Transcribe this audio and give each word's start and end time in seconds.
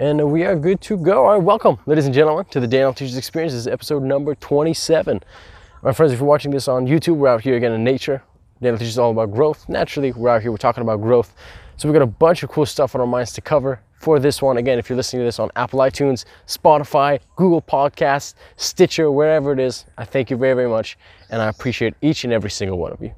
And 0.00 0.30
we 0.30 0.44
are 0.44 0.54
good 0.54 0.80
to 0.82 0.96
go. 0.96 1.24
All 1.24 1.32
right, 1.32 1.42
welcome, 1.42 1.76
ladies 1.86 2.06
and 2.06 2.14
gentlemen, 2.14 2.44
to 2.50 2.60
the 2.60 2.68
Daniel 2.68 2.92
Teaches 2.92 3.16
Experience. 3.16 3.52
This 3.52 3.62
is 3.62 3.66
episode 3.66 4.04
number 4.04 4.36
27. 4.36 5.20
My 5.82 5.90
friends, 5.90 6.12
if 6.12 6.20
you're 6.20 6.28
watching 6.28 6.52
this 6.52 6.68
on 6.68 6.86
YouTube, 6.86 7.16
we're 7.16 7.26
out 7.26 7.40
here 7.40 7.56
again 7.56 7.72
in 7.72 7.82
nature. 7.82 8.22
Daniel 8.62 8.78
Teachers 8.78 8.90
Teaches 8.90 8.98
all 9.00 9.10
about 9.10 9.32
growth. 9.32 9.68
Naturally, 9.68 10.12
we're 10.12 10.28
out 10.28 10.40
here, 10.40 10.52
we're 10.52 10.56
talking 10.56 10.82
about 10.82 11.00
growth. 11.00 11.34
So 11.76 11.88
we've 11.88 11.94
got 11.94 12.02
a 12.02 12.06
bunch 12.06 12.44
of 12.44 12.48
cool 12.48 12.64
stuff 12.64 12.94
on 12.94 13.00
our 13.00 13.08
minds 13.08 13.32
to 13.32 13.40
cover 13.40 13.80
for 13.98 14.20
this 14.20 14.40
one. 14.40 14.58
Again, 14.58 14.78
if 14.78 14.88
you're 14.88 14.96
listening 14.96 15.22
to 15.22 15.24
this 15.24 15.40
on 15.40 15.50
Apple 15.56 15.80
iTunes, 15.80 16.26
Spotify, 16.46 17.18
Google 17.34 17.60
Podcasts, 17.60 18.34
Stitcher, 18.54 19.10
wherever 19.10 19.52
it 19.52 19.58
is, 19.58 19.84
I 19.96 20.04
thank 20.04 20.30
you 20.30 20.36
very, 20.36 20.54
very 20.54 20.68
much. 20.68 20.96
And 21.28 21.42
I 21.42 21.48
appreciate 21.48 21.94
each 22.02 22.22
and 22.22 22.32
every 22.32 22.50
single 22.50 22.78
one 22.78 22.92
of 22.92 23.02
you. 23.02 23.12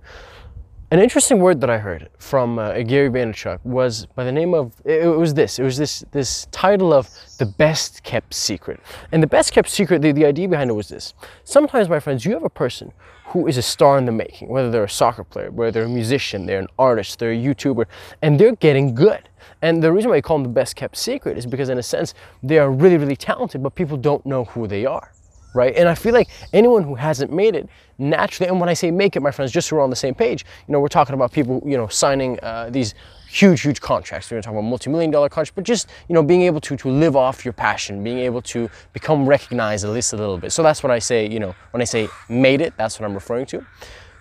An 0.92 0.98
interesting 0.98 1.38
word 1.38 1.60
that 1.60 1.70
I 1.70 1.78
heard 1.78 2.08
from 2.18 2.58
uh, 2.58 2.72
Gary 2.82 3.08
Vaynerchuk 3.10 3.60
was 3.62 4.06
by 4.06 4.24
the 4.24 4.32
name 4.32 4.54
of 4.54 4.72
it, 4.84 5.06
was 5.06 5.34
this. 5.34 5.60
It 5.60 5.62
was 5.62 5.76
this 5.76 6.04
this 6.10 6.48
title 6.50 6.92
of 6.92 7.08
the 7.38 7.46
best 7.46 8.02
kept 8.02 8.34
secret. 8.34 8.80
And 9.12 9.22
the 9.22 9.28
best 9.28 9.52
kept 9.52 9.68
secret, 9.68 10.02
the, 10.02 10.10
the 10.10 10.26
idea 10.26 10.48
behind 10.48 10.68
it 10.68 10.72
was 10.72 10.88
this. 10.88 11.14
Sometimes, 11.44 11.88
my 11.88 12.00
friends, 12.00 12.24
you 12.24 12.32
have 12.32 12.42
a 12.42 12.50
person 12.50 12.92
who 13.26 13.46
is 13.46 13.56
a 13.56 13.62
star 13.62 13.98
in 13.98 14.04
the 14.04 14.10
making, 14.10 14.48
whether 14.48 14.68
they're 14.68 14.82
a 14.82 14.90
soccer 14.90 15.22
player, 15.22 15.52
whether 15.52 15.70
they're 15.70 15.84
a 15.84 15.88
musician, 15.88 16.44
they're 16.44 16.58
an 16.58 16.66
artist, 16.76 17.20
they're 17.20 17.30
a 17.30 17.36
YouTuber, 17.36 17.84
and 18.20 18.40
they're 18.40 18.56
getting 18.56 18.92
good. 18.92 19.28
And 19.62 19.80
the 19.80 19.92
reason 19.92 20.10
why 20.10 20.16
I 20.16 20.20
call 20.20 20.38
them 20.38 20.42
the 20.42 20.48
best 20.48 20.74
kept 20.74 20.96
secret 20.96 21.38
is 21.38 21.46
because, 21.46 21.68
in 21.68 21.78
a 21.78 21.84
sense, 21.84 22.14
they 22.42 22.58
are 22.58 22.68
really, 22.68 22.96
really 22.96 23.14
talented, 23.14 23.62
but 23.62 23.76
people 23.76 23.96
don't 23.96 24.26
know 24.26 24.42
who 24.44 24.66
they 24.66 24.86
are 24.86 25.12
right? 25.54 25.74
And 25.76 25.88
I 25.88 25.94
feel 25.94 26.14
like 26.14 26.28
anyone 26.52 26.82
who 26.82 26.94
hasn't 26.94 27.32
made 27.32 27.54
it 27.54 27.68
naturally, 27.98 28.48
and 28.48 28.60
when 28.60 28.68
I 28.68 28.74
say 28.74 28.90
make 28.90 29.16
it, 29.16 29.20
my 29.20 29.30
friends, 29.30 29.52
just 29.52 29.68
so 29.68 29.76
we're 29.76 29.82
on 29.82 29.90
the 29.90 29.96
same 29.96 30.14
page, 30.14 30.44
you 30.66 30.72
know, 30.72 30.80
we're 30.80 30.88
talking 30.88 31.14
about 31.14 31.32
people, 31.32 31.62
you 31.64 31.76
know, 31.76 31.88
signing 31.88 32.38
uh, 32.42 32.70
these 32.70 32.94
huge, 33.28 33.60
huge 33.60 33.80
contracts. 33.80 34.30
We're 34.30 34.40
to 34.42 34.50
about 34.50 34.62
multi-million 34.62 35.10
dollar 35.10 35.28
contracts, 35.28 35.52
but 35.54 35.64
just, 35.64 35.88
you 36.08 36.14
know, 36.14 36.22
being 36.22 36.42
able 36.42 36.60
to, 36.62 36.76
to 36.76 36.88
live 36.88 37.16
off 37.16 37.44
your 37.44 37.52
passion, 37.52 38.02
being 38.02 38.18
able 38.18 38.42
to 38.42 38.68
become 38.92 39.26
recognized 39.26 39.84
at 39.84 39.90
least 39.90 40.12
a 40.12 40.16
little 40.16 40.38
bit. 40.38 40.52
So 40.52 40.62
that's 40.62 40.82
what 40.82 40.90
I 40.90 40.98
say, 40.98 41.28
you 41.28 41.38
know, 41.38 41.54
when 41.70 41.80
I 41.80 41.84
say 41.84 42.08
made 42.28 42.60
it, 42.60 42.74
that's 42.76 42.98
what 42.98 43.06
I'm 43.06 43.14
referring 43.14 43.46
to. 43.46 43.64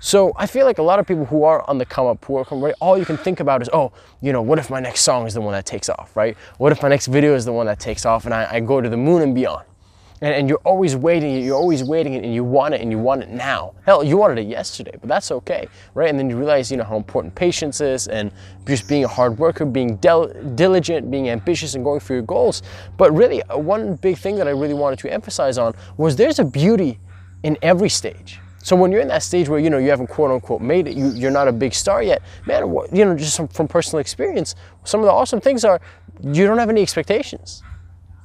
So 0.02 0.32
I 0.38 0.46
feel 0.46 0.66
like 0.66 0.78
a 0.78 0.84
lot 0.84 1.00
of 1.00 1.08
people 1.08 1.26
who 1.26 1.44
are 1.44 1.68
on 1.70 1.78
the 1.78 1.86
come 1.86 2.08
up, 2.08 2.24
who 2.24 2.38
are 2.38 2.46
come 2.46 2.62
right, 2.62 2.74
all 2.80 2.98
you 2.98 3.04
can 3.04 3.18
think 3.18 3.42
about 3.42 3.62
is, 3.62 3.70
oh, 3.74 3.92
you 4.22 4.32
know, 4.32 4.42
what 4.42 4.58
if 4.58 4.70
my 4.70 4.80
next 4.80 5.02
song 5.02 5.28
is 5.28 5.34
the 5.34 5.42
one 5.42 5.52
that 5.52 5.66
takes 5.66 5.90
off, 5.90 6.16
right? 6.16 6.38
What 6.58 6.72
if 6.72 6.82
my 6.82 6.88
next 6.88 7.08
video 7.08 7.36
is 7.36 7.44
the 7.44 7.52
one 7.52 7.66
that 7.66 7.80
takes 7.80 8.06
off 8.06 8.24
and 8.26 8.34
I, 8.34 8.48
I 8.50 8.60
go 8.62 8.80
to 8.80 8.88
the 8.88 8.96
moon 8.96 9.22
and 9.22 9.36
beyond? 9.36 9.66
And, 10.22 10.36
and, 10.36 10.50
you're 10.50 10.62
always 10.66 10.98
waiting, 10.98 11.42
you're 11.44 11.56
always 11.56 11.82
waiting 11.82 12.16
and 12.16 12.34
you 12.34 12.44
want 12.44 12.74
it 12.74 12.82
and 12.82 12.92
you 12.92 13.00
want 13.00 13.24
it 13.24 13.30
now. 13.30 13.74
Hell, 13.86 14.04
you 14.04 14.18
wanted 14.18 14.40
it 14.40 14.48
yesterday, 14.48 14.92
but 15.00 15.08
that's 15.08 15.32
okay, 15.32 15.68
right? 15.94 16.10
And 16.10 16.20
then 16.20 16.30
you 16.30 16.38
realize, 16.38 16.70
you 16.70 16.76
know, 16.76 16.84
how 16.84 16.98
important 16.98 17.34
patience 17.36 17.80
is 17.80 18.10
and 18.10 18.32
just 18.68 18.90
being 18.90 19.06
a 19.06 19.08
hard 19.08 19.38
worker, 19.38 19.64
being 19.64 19.96
diligent, 19.98 21.10
being 21.10 21.30
ambitious 21.30 21.76
and 21.76 21.86
going 21.86 22.02
for 22.02 22.14
your 22.14 22.24
goals. 22.24 22.64
But 22.98 23.14
really, 23.14 23.42
uh, 23.44 23.58
one 23.58 23.96
big 23.96 24.18
thing 24.18 24.36
that 24.36 24.48
I 24.48 24.52
really 24.52 24.74
wanted 24.74 25.00
to 25.00 25.12
emphasize 25.12 25.58
on 25.58 25.74
was 25.96 26.18
there's 26.18 26.40
a 26.40 26.46
beauty 26.46 27.00
in 27.44 27.58
every 27.62 27.90
stage. 27.90 28.42
So 28.62 28.76
when 28.76 28.92
you're 28.92 29.02
in 29.02 29.08
that 29.08 29.24
stage 29.24 29.48
where, 29.48 29.60
you 29.60 29.70
know, 29.70 29.78
you 29.78 29.90
haven't 29.90 30.08
quote 30.08 30.32
unquote 30.32 30.62
made 30.62 30.88
it, 30.90 30.98
you, 30.98 31.12
you're 31.12 31.32
not 31.32 31.48
a 31.48 31.54
big 31.54 31.74
star 31.74 32.04
yet, 32.04 32.22
man, 32.46 32.64
you 32.92 33.06
know, 33.06 33.16
just 33.16 33.38
from, 33.38 33.48
from 33.48 33.70
personal 33.70 34.02
experience, 34.02 34.56
some 34.84 35.00
of 35.00 35.06
the 35.06 35.12
awesome 35.14 35.40
things 35.40 35.64
are 35.64 35.80
you 36.22 36.46
don't 36.46 36.58
have 36.58 36.70
any 36.70 36.82
expectations 36.82 37.64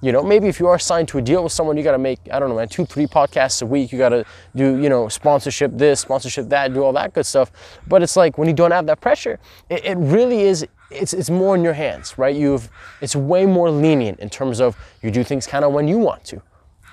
you 0.05 0.13
know, 0.13 0.23
maybe 0.23 0.49
if 0.49 0.61
you 0.61 0.67
are 0.67 0.79
signed 0.79 1.09
to 1.09 1.17
a 1.17 1.23
deal 1.23 1.43
with 1.43 1.53
someone, 1.53 1.79
you 1.79 1.83
got 1.83 1.93
to 1.93 1.99
make, 1.99 2.19
I 2.31 2.39
don't 2.39 2.51
know, 2.51 2.57
man, 2.57 2.69
two, 2.69 2.85
three 2.85 3.07
podcasts 3.07 3.63
a 3.63 3.67
week. 3.67 3.91
You 3.91 3.97
got 3.97 4.11
to 4.11 4.27
do, 4.55 4.77
you 4.77 4.91
know, 4.91 5.09
sponsorship 5.09 5.71
this, 5.73 6.01
sponsorship 6.01 6.51
that, 6.51 6.75
do 6.75 6.85
all 6.85 6.93
that 6.93 7.15
good 7.15 7.25
stuff. 7.25 7.51
But 7.87 8.03
it's 8.03 8.15
like 8.15 8.37
when 8.37 8.47
you 8.47 8.53
don't 8.53 8.71
have 8.71 8.85
that 8.85 9.01
pressure, 9.01 9.41
it, 9.71 9.83
it 9.83 9.97
really 9.97 10.43
is, 10.43 10.67
it's, 10.91 11.15
it's 11.15 11.31
more 11.31 11.55
in 11.55 11.65
your 11.65 11.73
hands, 11.73 12.19
right? 12.19 12.37
You've, 12.37 12.69
it's 13.01 13.17
way 13.17 13.47
more 13.47 13.71
lenient 13.71 14.21
in 14.21 14.29
terms 14.29 14.61
of 14.61 14.77
you 15.01 15.11
do 15.11 15.25
things 15.25 15.47
kind 15.47 15.65
of 15.65 15.73
when 15.73 15.89
you 15.89 15.97
want 15.97 16.23
to 16.25 16.43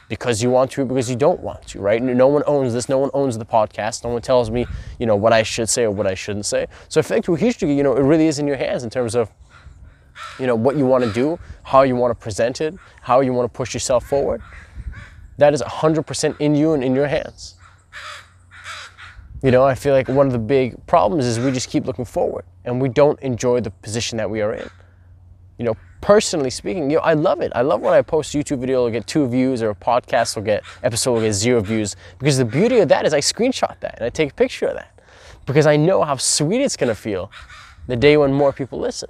because 0.07 0.41
you 0.41 0.49
want 0.49 0.71
to, 0.71 0.85
because 0.85 1.09
you 1.09 1.17
don't 1.17 1.41
want 1.41 1.67
to, 1.67 1.81
right? 1.81 2.01
No 2.01 2.27
one 2.27 2.43
owns 2.47 2.71
this. 2.71 2.87
No 2.87 2.97
one 2.97 3.09
owns 3.13 3.37
the 3.37 3.45
podcast. 3.45 4.05
No 4.05 4.11
one 4.11 4.21
tells 4.21 4.49
me, 4.49 4.65
you 4.99 5.05
know, 5.05 5.17
what 5.17 5.33
I 5.33 5.43
should 5.43 5.67
say 5.67 5.83
or 5.83 5.91
what 5.91 6.07
I 6.07 6.15
shouldn't 6.15 6.45
say. 6.45 6.67
So 6.87 6.99
I 6.99 7.01
think 7.01 7.27
a 7.27 7.65
you 7.65 7.83
know, 7.83 7.95
it 7.95 8.03
really 8.03 8.27
is 8.27 8.39
in 8.39 8.47
your 8.47 8.57
hands 8.57 8.83
in 8.83 8.89
terms 8.89 9.15
of 9.15 9.29
you 10.39 10.47
know, 10.47 10.55
what 10.55 10.75
you 10.75 10.85
want 10.85 11.03
to 11.03 11.11
do, 11.11 11.39
how 11.63 11.83
you 11.83 11.95
want 11.95 12.11
to 12.11 12.21
present 12.21 12.61
it, 12.61 12.73
how 13.01 13.21
you 13.21 13.33
want 13.33 13.51
to 13.51 13.55
push 13.55 13.73
yourself 13.73 14.05
forward. 14.05 14.41
That 15.37 15.53
is 15.53 15.61
100% 15.61 16.35
in 16.39 16.55
you 16.55 16.73
and 16.73 16.83
in 16.83 16.95
your 16.95 17.07
hands. 17.07 17.55
You 19.43 19.49
know, 19.49 19.63
I 19.63 19.73
feel 19.73 19.93
like 19.93 20.07
one 20.07 20.27
of 20.27 20.33
the 20.33 20.39
big 20.39 20.85
problems 20.85 21.25
is 21.25 21.39
we 21.39 21.51
just 21.51 21.69
keep 21.69 21.87
looking 21.87 22.05
forward 22.05 22.45
and 22.63 22.79
we 22.79 22.89
don't 22.89 23.19
enjoy 23.21 23.59
the 23.61 23.71
position 23.71 24.17
that 24.17 24.29
we 24.29 24.41
are 24.41 24.53
in. 24.53 24.69
You 25.57 25.65
know, 25.65 25.77
personally 25.99 26.49
speaking, 26.49 26.91
you 26.91 26.97
know, 26.97 27.03
I 27.03 27.13
love 27.13 27.41
it. 27.41 27.51
I 27.55 27.61
love 27.61 27.81
when 27.81 27.93
I 27.93 28.01
post 28.01 28.35
a 28.35 28.37
YouTube 28.37 28.59
video, 28.59 28.83
will 28.83 28.91
get 28.91 29.07
two 29.07 29.27
views, 29.27 29.61
or 29.63 29.71
a 29.71 29.75
podcast 29.75 30.35
will 30.35 30.43
get 30.43 30.63
episode 30.83 31.13
will 31.13 31.21
get 31.21 31.33
zero 31.33 31.61
views. 31.61 31.95
Because 32.19 32.37
the 32.37 32.45
beauty 32.45 32.79
of 32.79 32.89
that 32.89 33.05
is 33.05 33.13
I 33.13 33.19
screenshot 33.19 33.79
that 33.79 33.95
and 33.95 34.05
I 34.05 34.09
take 34.09 34.31
a 34.31 34.33
picture 34.35 34.67
of 34.67 34.75
that. 34.75 34.99
Because 35.45 35.65
I 35.65 35.75
know 35.75 36.03
how 36.03 36.17
sweet 36.17 36.61
it's 36.61 36.77
gonna 36.77 36.95
feel 36.95 37.31
the 37.87 37.95
day 37.95 38.17
when 38.17 38.31
more 38.31 38.53
people 38.53 38.79
listen. 38.79 39.09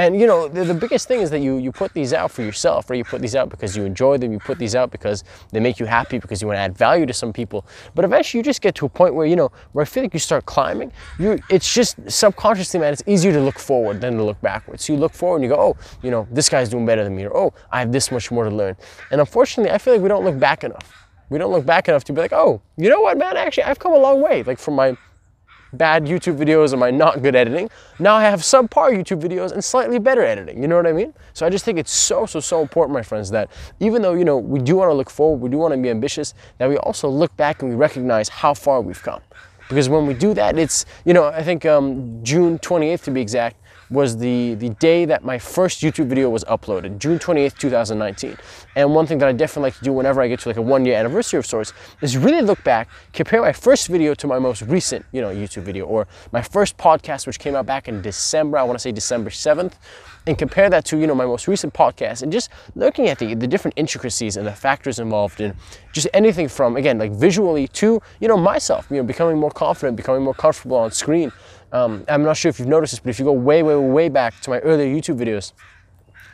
And 0.00 0.18
you 0.18 0.26
know, 0.26 0.48
the, 0.48 0.64
the, 0.64 0.72
biggest 0.72 1.08
thing 1.08 1.20
is 1.20 1.28
that 1.28 1.40
you, 1.40 1.58
you 1.58 1.70
put 1.70 1.92
these 1.92 2.14
out 2.14 2.30
for 2.30 2.40
yourself, 2.40 2.88
right? 2.88 2.96
You 2.96 3.04
put 3.04 3.20
these 3.20 3.36
out 3.36 3.50
because 3.50 3.76
you 3.76 3.84
enjoy 3.84 4.16
them, 4.16 4.32
you 4.32 4.38
put 4.38 4.58
these 4.58 4.74
out 4.74 4.90
because 4.90 5.24
they 5.52 5.60
make 5.60 5.78
you 5.78 5.84
happy, 5.84 6.18
because 6.18 6.40
you 6.40 6.48
want 6.48 6.56
to 6.56 6.62
add 6.62 6.74
value 6.74 7.04
to 7.04 7.12
some 7.12 7.34
people. 7.34 7.66
But 7.94 8.06
eventually 8.06 8.38
you 8.38 8.42
just 8.42 8.62
get 8.62 8.74
to 8.76 8.86
a 8.86 8.88
point 8.88 9.14
where, 9.14 9.26
you 9.26 9.36
know, 9.36 9.52
where 9.72 9.82
I 9.82 9.84
feel 9.84 10.02
like 10.02 10.14
you 10.14 10.18
start 10.18 10.46
climbing, 10.46 10.90
you 11.18 11.38
it's 11.50 11.70
just 11.74 11.98
subconsciously, 12.10 12.80
man, 12.80 12.94
it's 12.94 13.02
easier 13.06 13.30
to 13.32 13.42
look 13.42 13.58
forward 13.58 14.00
than 14.00 14.16
to 14.16 14.24
look 14.24 14.40
backwards. 14.40 14.86
So 14.86 14.94
you 14.94 14.98
look 14.98 15.12
forward 15.12 15.42
and 15.42 15.44
you 15.44 15.50
go, 15.50 15.60
oh, 15.60 15.76
you 16.02 16.10
know, 16.10 16.26
this 16.30 16.48
guy's 16.48 16.70
doing 16.70 16.86
better 16.86 17.04
than 17.04 17.14
me, 17.14 17.26
or 17.26 17.36
oh, 17.36 17.52
I 17.70 17.80
have 17.80 17.92
this 17.92 18.10
much 18.10 18.30
more 18.30 18.44
to 18.44 18.50
learn. 18.50 18.76
And 19.10 19.20
unfortunately, 19.20 19.70
I 19.70 19.76
feel 19.76 19.92
like 19.92 20.02
we 20.02 20.08
don't 20.08 20.24
look 20.24 20.38
back 20.38 20.64
enough. 20.64 21.06
We 21.28 21.36
don't 21.36 21.52
look 21.52 21.66
back 21.66 21.90
enough 21.90 22.04
to 22.04 22.14
be 22.14 22.22
like, 22.22 22.32
oh, 22.32 22.62
you 22.78 22.88
know 22.88 23.02
what, 23.02 23.18
man, 23.18 23.36
actually, 23.36 23.64
I've 23.64 23.78
come 23.78 23.92
a 23.92 23.98
long 23.98 24.22
way. 24.22 24.44
Like 24.44 24.58
from 24.58 24.76
my 24.76 24.96
bad 25.72 26.04
YouTube 26.04 26.36
videos 26.36 26.72
and 26.72 26.80
my 26.80 26.90
not 26.90 27.22
good 27.22 27.34
editing. 27.34 27.70
Now 27.98 28.16
I 28.16 28.22
have 28.22 28.40
subpar 28.40 28.90
YouTube 28.90 29.20
videos 29.20 29.52
and 29.52 29.62
slightly 29.62 29.98
better 29.98 30.22
editing. 30.22 30.60
You 30.60 30.68
know 30.68 30.76
what 30.76 30.86
I 30.86 30.92
mean? 30.92 31.14
So 31.32 31.46
I 31.46 31.50
just 31.50 31.64
think 31.64 31.78
it's 31.78 31.92
so, 31.92 32.26
so, 32.26 32.40
so 32.40 32.60
important, 32.62 32.94
my 32.94 33.02
friends, 33.02 33.30
that 33.30 33.50
even 33.78 34.02
though, 34.02 34.14
you 34.14 34.24
know, 34.24 34.38
we 34.38 34.58
do 34.58 34.76
want 34.76 34.90
to 34.90 34.94
look 34.94 35.10
forward, 35.10 35.40
we 35.40 35.48
do 35.48 35.58
want 35.58 35.72
to 35.72 35.78
be 35.78 35.90
ambitious, 35.90 36.34
that 36.58 36.68
we 36.68 36.76
also 36.78 37.08
look 37.08 37.36
back 37.36 37.62
and 37.62 37.70
we 37.70 37.76
recognize 37.76 38.28
how 38.28 38.54
far 38.54 38.80
we've 38.80 39.02
come. 39.02 39.20
Because 39.68 39.88
when 39.88 40.04
we 40.04 40.14
do 40.14 40.34
that, 40.34 40.58
it's, 40.58 40.84
you 41.04 41.14
know, 41.14 41.26
I 41.26 41.44
think 41.44 41.64
um, 41.64 42.24
June 42.24 42.58
28th 42.58 43.02
to 43.04 43.10
be 43.12 43.20
exact, 43.20 43.56
was 43.90 44.16
the, 44.16 44.54
the 44.54 44.70
day 44.70 45.04
that 45.04 45.24
my 45.24 45.38
first 45.38 45.82
YouTube 45.82 46.06
video 46.06 46.30
was 46.30 46.44
uploaded, 46.44 46.98
June 46.98 47.18
28th, 47.18 47.58
2019. 47.58 48.36
And 48.76 48.94
one 48.94 49.06
thing 49.06 49.18
that 49.18 49.28
I 49.28 49.32
definitely 49.32 49.68
like 49.68 49.78
to 49.78 49.84
do 49.84 49.92
whenever 49.92 50.22
I 50.22 50.28
get 50.28 50.40
to 50.40 50.48
like 50.48 50.56
a 50.56 50.62
one 50.62 50.84
year 50.84 50.96
anniversary 50.96 51.38
of 51.38 51.46
sorts 51.46 51.72
is 52.00 52.16
really 52.16 52.40
look 52.40 52.62
back, 52.62 52.88
compare 53.12 53.40
my 53.42 53.52
first 53.52 53.88
video 53.88 54.14
to 54.14 54.26
my 54.26 54.38
most 54.38 54.62
recent, 54.62 55.04
you 55.12 55.20
know, 55.20 55.28
YouTube 55.34 55.62
video 55.62 55.86
or 55.86 56.06
my 56.32 56.42
first 56.42 56.76
podcast, 56.76 57.26
which 57.26 57.38
came 57.38 57.56
out 57.56 57.66
back 57.66 57.88
in 57.88 58.00
December, 58.00 58.58
I 58.58 58.62
want 58.62 58.78
to 58.78 58.82
say 58.82 58.92
December 58.92 59.30
7th 59.30 59.74
and 60.30 60.38
compare 60.38 60.70
that 60.70 60.84
to 60.86 60.98
you 60.98 61.06
know 61.06 61.14
my 61.14 61.26
most 61.26 61.46
recent 61.46 61.74
podcast 61.74 62.22
and 62.22 62.32
just 62.32 62.50
looking 62.74 63.08
at 63.08 63.18
the, 63.18 63.34
the 63.34 63.46
different 63.46 63.74
intricacies 63.76 64.36
and 64.36 64.46
the 64.46 64.52
factors 64.52 64.98
involved 64.98 65.40
in 65.40 65.54
just 65.92 66.08
anything 66.14 66.48
from 66.48 66.76
again 66.76 66.98
like 66.98 67.12
visually 67.12 67.68
to 67.68 68.00
you 68.20 68.28
know 68.28 68.36
myself 68.36 68.86
you 68.90 68.96
know 68.96 69.02
becoming 69.02 69.36
more 69.36 69.50
confident 69.50 69.96
becoming 69.96 70.22
more 70.22 70.34
comfortable 70.34 70.76
on 70.76 70.90
screen 70.90 71.30
um, 71.72 72.04
I'm 72.08 72.22
not 72.22 72.36
sure 72.36 72.48
if 72.48 72.58
you've 72.58 72.68
noticed 72.68 72.92
this, 72.92 73.00
but 73.00 73.10
if 73.10 73.18
you 73.18 73.24
go 73.24 73.32
way, 73.32 73.62
way, 73.62 73.76
way 73.76 74.08
back 74.08 74.40
to 74.40 74.50
my 74.50 74.58
earlier 74.60 74.92
YouTube 74.92 75.18
videos, 75.18 75.52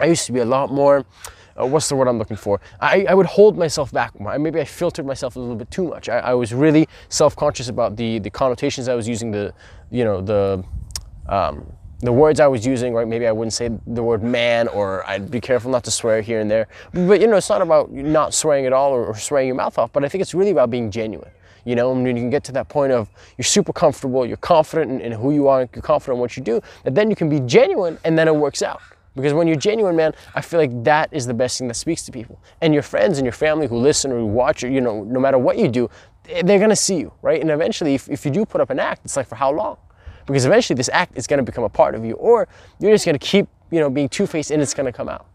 I 0.01 0.07
used 0.07 0.27
to 0.27 0.33
be 0.33 0.41
a 0.41 0.45
lot 0.45 0.73
more, 0.73 1.05
uh, 1.61 1.67
what's 1.67 1.89
the 1.89 1.97
word 1.97 2.09
I'm 2.09 2.19
looking 2.19 2.37
for? 2.37 2.61
I, 2.81 3.05
I 3.09 3.15
would 3.15 3.27
hold 3.27 3.59
myself 3.59 3.93
back. 3.93 4.19
Maybe 4.19 4.61
I 4.61 4.65
filtered 4.65 5.07
myself 5.07 5.37
a 5.37 5.41
little 5.41 5.57
bit 5.57 5.71
too 5.71 5.85
much. 5.85 6.09
I, 6.09 6.19
I 6.19 6.35
was 6.35 6.55
really 6.55 6.89
self-conscious 7.09 7.69
about 7.69 7.97
the, 7.97 8.19
the 8.19 8.31
connotations 8.31 8.89
I 8.89 8.95
was 8.95 9.07
using, 9.07 9.31
the, 9.31 9.53
you 9.91 10.05
know, 10.05 10.21
the, 10.21 10.65
um, 11.29 11.71
the 12.01 12.13
words 12.13 12.41
I 12.41 12.47
was 12.47 12.67
using, 12.67 12.93
right? 12.93 13.09
Maybe 13.09 13.27
I 13.27 13.33
wouldn't 13.33 13.55
say 13.55 13.71
the 13.87 14.03
word 14.03 14.23
man, 14.23 14.69
or 14.69 15.09
I'd 15.09 15.31
be 15.31 15.41
careful 15.41 15.71
not 15.71 15.85
to 15.85 15.91
swear 15.91 16.21
here 16.21 16.41
and 16.41 16.51
there. 16.51 16.69
But 16.93 17.21
you 17.21 17.27
know, 17.27 17.37
it's 17.37 17.49
not 17.49 17.63
about 17.63 17.91
not 17.91 18.35
swearing 18.35 18.67
at 18.67 18.73
all 18.73 18.93
or, 18.93 19.07
or 19.07 19.17
swearing 19.17 19.47
your 19.47 19.57
mouth 19.57 19.79
off, 19.79 19.93
but 19.93 20.05
I 20.05 20.09
think 20.09 20.23
it's 20.23 20.35
really 20.35 20.51
about 20.51 20.71
being 20.71 20.91
genuine. 20.91 21.31
You 21.65 21.75
know, 21.75 21.91
when 21.91 22.07
you 22.07 22.15
can 22.15 22.31
get 22.31 22.45
to 22.45 22.53
that 22.53 22.69
point 22.69 22.93
of 22.93 23.11
you're 23.37 23.45
super 23.45 23.73
comfortable, 23.73 24.25
you're 24.25 24.37
confident 24.37 24.93
in, 24.93 25.01
in 25.01 25.13
who 25.13 25.33
you 25.33 25.49
are, 25.49 25.61
you're 25.61 25.83
confident 25.83 26.17
in 26.17 26.21
what 26.21 26.37
you 26.37 26.43
do, 26.43 26.61
that 26.85 26.95
then 26.95 27.11
you 27.11 27.17
can 27.17 27.29
be 27.29 27.41
genuine 27.41 27.99
and 28.05 28.17
then 28.17 28.29
it 28.29 28.37
works 28.37 28.63
out. 28.63 28.81
Because 29.17 29.33
when 29.33 29.49
you're 29.49 29.57
genuine, 29.57 29.97
man, 29.97 30.13
I 30.35 30.43
feel 30.43 30.61
like 30.61 30.85
that 30.85 31.09
is 31.11 31.27
the 31.27 31.35
best 31.35 31.59
thing 31.59 31.69
that 31.69 31.75
speaks 31.75 32.03
to 32.05 32.13
people. 32.13 32.39
And 32.61 32.75
your 32.75 32.83
friends 32.83 33.19
and 33.19 33.25
your 33.25 33.33
family 33.33 33.67
who 33.67 33.79
listen 33.79 34.13
or 34.13 34.19
who 34.19 34.27
watch, 34.27 34.63
or, 34.63 34.69
you 34.69 34.83
know, 34.83 35.03
no 35.05 35.19
matter 35.19 35.39
what 35.39 35.57
you 35.57 35.69
do, 35.69 35.91
eh, 36.29 36.43
they're 36.45 36.59
gonna 36.59 36.77
see 36.77 36.99
you, 36.99 37.13
right? 37.23 37.41
And 37.41 37.51
eventually, 37.51 37.95
if, 37.95 38.11
if 38.11 38.27
you 38.27 38.31
do 38.31 38.45
put 38.45 38.61
up 38.61 38.69
an 38.69 38.79
act, 38.79 39.07
it's 39.07 39.17
like 39.17 39.27
for 39.27 39.37
how 39.37 39.51
long? 39.51 39.79
Because 40.27 40.45
eventually 40.45 40.77
this 40.77 40.91
act 40.93 41.17
is 41.17 41.27
gonna 41.27 41.43
become 41.43 41.65
a 41.65 41.69
part 41.69 41.95
of 41.95 42.05
you, 42.05 42.15
or 42.15 42.49
you're 42.79 42.93
just 42.93 43.07
gonna 43.07 43.19
keep, 43.19 43.47
you 43.71 43.81
know, 43.81 43.89
being 43.91 44.09
two-faced 44.09 44.51
and 44.51 44.61
it's 44.61 44.75
gonna 44.75 44.93
come 44.93 45.09
out. 45.09 45.27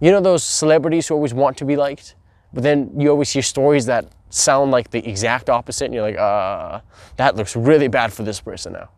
You 0.00 0.10
know 0.12 0.20
those 0.20 0.44
celebrities 0.44 1.08
who 1.08 1.14
always 1.14 1.34
want 1.34 1.56
to 1.58 1.64
be 1.64 1.76
liked, 1.76 2.14
but 2.52 2.62
then 2.62 2.90
you 2.96 3.10
always 3.10 3.30
hear 3.30 3.42
stories 3.42 3.86
that 3.86 4.06
sound 4.30 4.70
like 4.70 4.90
the 4.90 5.06
exact 5.08 5.50
opposite 5.50 5.86
and 5.86 5.94
you're 5.94 6.02
like, 6.02 6.18
uh, 6.18 6.80
that 7.16 7.36
looks 7.36 7.56
really 7.56 7.88
bad 7.88 8.12
for 8.12 8.22
this 8.22 8.40
person 8.40 8.74
now. 8.74 8.88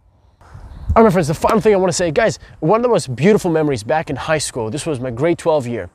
All 0.96 1.04
right, 1.04 1.04
my 1.04 1.10
friends, 1.10 1.28
the 1.28 1.34
final 1.34 1.60
thing 1.60 1.72
I 1.72 1.76
want 1.76 1.90
to 1.90 1.96
say, 1.96 2.10
guys, 2.10 2.40
one 2.58 2.80
of 2.80 2.82
the 2.82 2.88
most 2.88 3.14
beautiful 3.14 3.50
memories 3.50 3.84
back 3.84 4.10
in 4.10 4.16
high 4.16 4.38
school, 4.38 4.70
this 4.70 4.86
was 4.86 4.98
my 4.98 5.10
grade 5.10 5.38
12 5.38 5.68
year. 5.68 5.88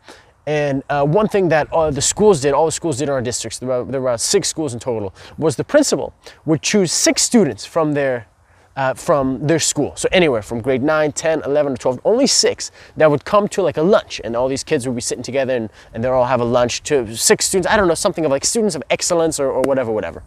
And 0.48 0.83
uh, 0.89 1.04
one 1.04 1.28
thing 1.28 1.50
that 1.50 1.71
uh, 1.74 1.92
the 1.92 2.01
schools 2.01 2.39
did, 2.39 2.54
all 2.54 2.66
the 2.66 2.71
schools 2.71 3.00
did 3.00 3.06
in 3.06 3.10
our 3.10 3.21
districts, 3.21 3.60
there 3.60 3.68
were, 3.68 3.83
there 3.83 4.01
were 4.01 4.18
six 4.18 4.48
schools 4.48 4.74
in 4.74 4.80
total, 4.80 5.13
was 5.38 5.56
the 5.56 5.63
principal 5.63 6.13
would 6.45 6.62
choose 6.62 6.92
six 6.92 7.24
students 7.24 7.66
from 7.66 7.94
their 7.94 8.28
uh, 8.75 8.94
from 8.94 9.45
their 9.45 9.60
school. 9.60 9.95
So 9.95 10.10
anywhere 10.12 10.42
from 10.42 10.62
grade 10.62 10.83
9, 10.83 11.12
10, 11.12 11.44
11, 11.44 11.74
or 11.74 11.77
12, 11.77 12.00
only 12.06 12.27
six 12.27 12.72
that 12.98 13.10
would 13.10 13.25
come 13.25 13.48
to 13.50 13.62
like 13.62 13.77
a 13.77 13.81
lunch 13.81 14.22
and 14.24 14.36
all 14.36 14.48
these 14.48 14.63
kids 14.63 14.88
would 14.88 14.95
be 14.95 15.01
sitting 15.01 15.24
together 15.24 15.56
and, 15.56 15.69
and 15.94 16.04
they'll 16.04 16.13
all 16.13 16.25
have 16.25 16.42
a 16.42 16.45
lunch 16.45 16.83
to 16.83 17.16
six 17.16 17.45
students, 17.45 17.68
I 17.68 17.77
don't 17.77 17.88
know, 17.88 17.94
something 17.94 18.25
of 18.25 18.31
like 18.31 18.45
students 18.45 18.75
of 18.75 18.83
excellence 18.89 19.39
or, 19.39 19.50
or 19.50 19.62
whatever, 19.62 19.92
whatever. 19.92 20.24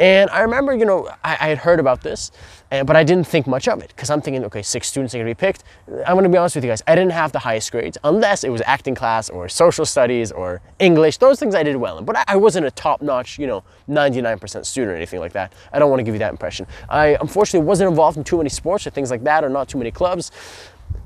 And 0.00 0.28
I 0.30 0.40
remember, 0.40 0.74
you 0.74 0.84
know, 0.84 1.08
I, 1.22 1.32
I 1.32 1.48
had 1.48 1.58
heard 1.58 1.78
about 1.78 2.02
this, 2.02 2.32
and, 2.70 2.86
but 2.86 2.96
I 2.96 3.04
didn't 3.04 3.26
think 3.26 3.46
much 3.46 3.68
of 3.68 3.82
it 3.82 3.88
because 3.88 4.10
I'm 4.10 4.20
thinking, 4.20 4.44
okay, 4.44 4.62
six 4.62 4.88
students 4.88 5.14
are 5.14 5.18
gonna 5.18 5.30
be 5.30 5.34
picked. 5.34 5.62
I'm 6.06 6.16
gonna 6.16 6.28
be 6.28 6.36
honest 6.36 6.56
with 6.56 6.64
you 6.64 6.70
guys, 6.70 6.82
I 6.86 6.94
didn't 6.94 7.12
have 7.12 7.32
the 7.32 7.38
highest 7.38 7.70
grades 7.70 7.96
unless 8.02 8.42
it 8.42 8.50
was 8.50 8.62
acting 8.66 8.94
class 8.94 9.30
or 9.30 9.48
social 9.48 9.86
studies 9.86 10.32
or 10.32 10.60
English. 10.78 11.18
Those 11.18 11.38
things 11.38 11.54
I 11.54 11.62
did 11.62 11.76
well 11.76 11.98
in, 11.98 12.04
but 12.04 12.16
I, 12.16 12.24
I 12.28 12.36
wasn't 12.36 12.66
a 12.66 12.70
top 12.70 13.02
notch, 13.02 13.38
you 13.38 13.46
know, 13.46 13.62
99% 13.88 14.66
student 14.66 14.92
or 14.92 14.96
anything 14.96 15.20
like 15.20 15.32
that. 15.32 15.52
I 15.72 15.78
don't 15.78 15.90
wanna 15.90 16.02
give 16.02 16.14
you 16.14 16.20
that 16.20 16.32
impression. 16.32 16.66
I 16.88 17.16
unfortunately 17.20 17.66
wasn't 17.66 17.90
involved 17.90 18.16
in 18.16 18.24
too 18.24 18.38
many 18.38 18.50
sports 18.50 18.86
or 18.86 18.90
things 18.90 19.10
like 19.10 19.22
that 19.24 19.44
or 19.44 19.48
not 19.48 19.68
too 19.68 19.78
many 19.78 19.90
clubs. 19.92 20.32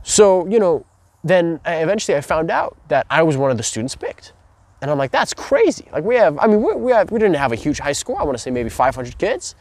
So, 0.02 0.46
you 0.46 0.58
know, 0.58 0.86
then 1.24 1.60
eventually 1.66 2.16
I 2.16 2.20
found 2.20 2.50
out 2.50 2.76
that 2.88 3.06
I 3.10 3.22
was 3.22 3.36
one 3.36 3.50
of 3.50 3.56
the 3.56 3.62
students 3.62 3.94
picked. 3.94 4.32
And 4.80 4.90
I'm 4.90 4.98
like, 4.98 5.10
that's 5.10 5.34
crazy. 5.34 5.88
Like 5.92 6.04
we 6.04 6.14
have, 6.16 6.38
I 6.38 6.46
mean, 6.46 6.62
we, 6.62 6.74
we, 6.74 6.92
have, 6.92 7.10
we 7.10 7.18
didn't 7.18 7.36
have 7.36 7.52
a 7.52 7.56
huge 7.56 7.78
high 7.78 7.92
school. 7.92 8.16
I 8.16 8.22
want 8.22 8.36
to 8.36 8.42
say 8.42 8.50
maybe 8.50 8.68
500 8.68 9.18
kids, 9.18 9.56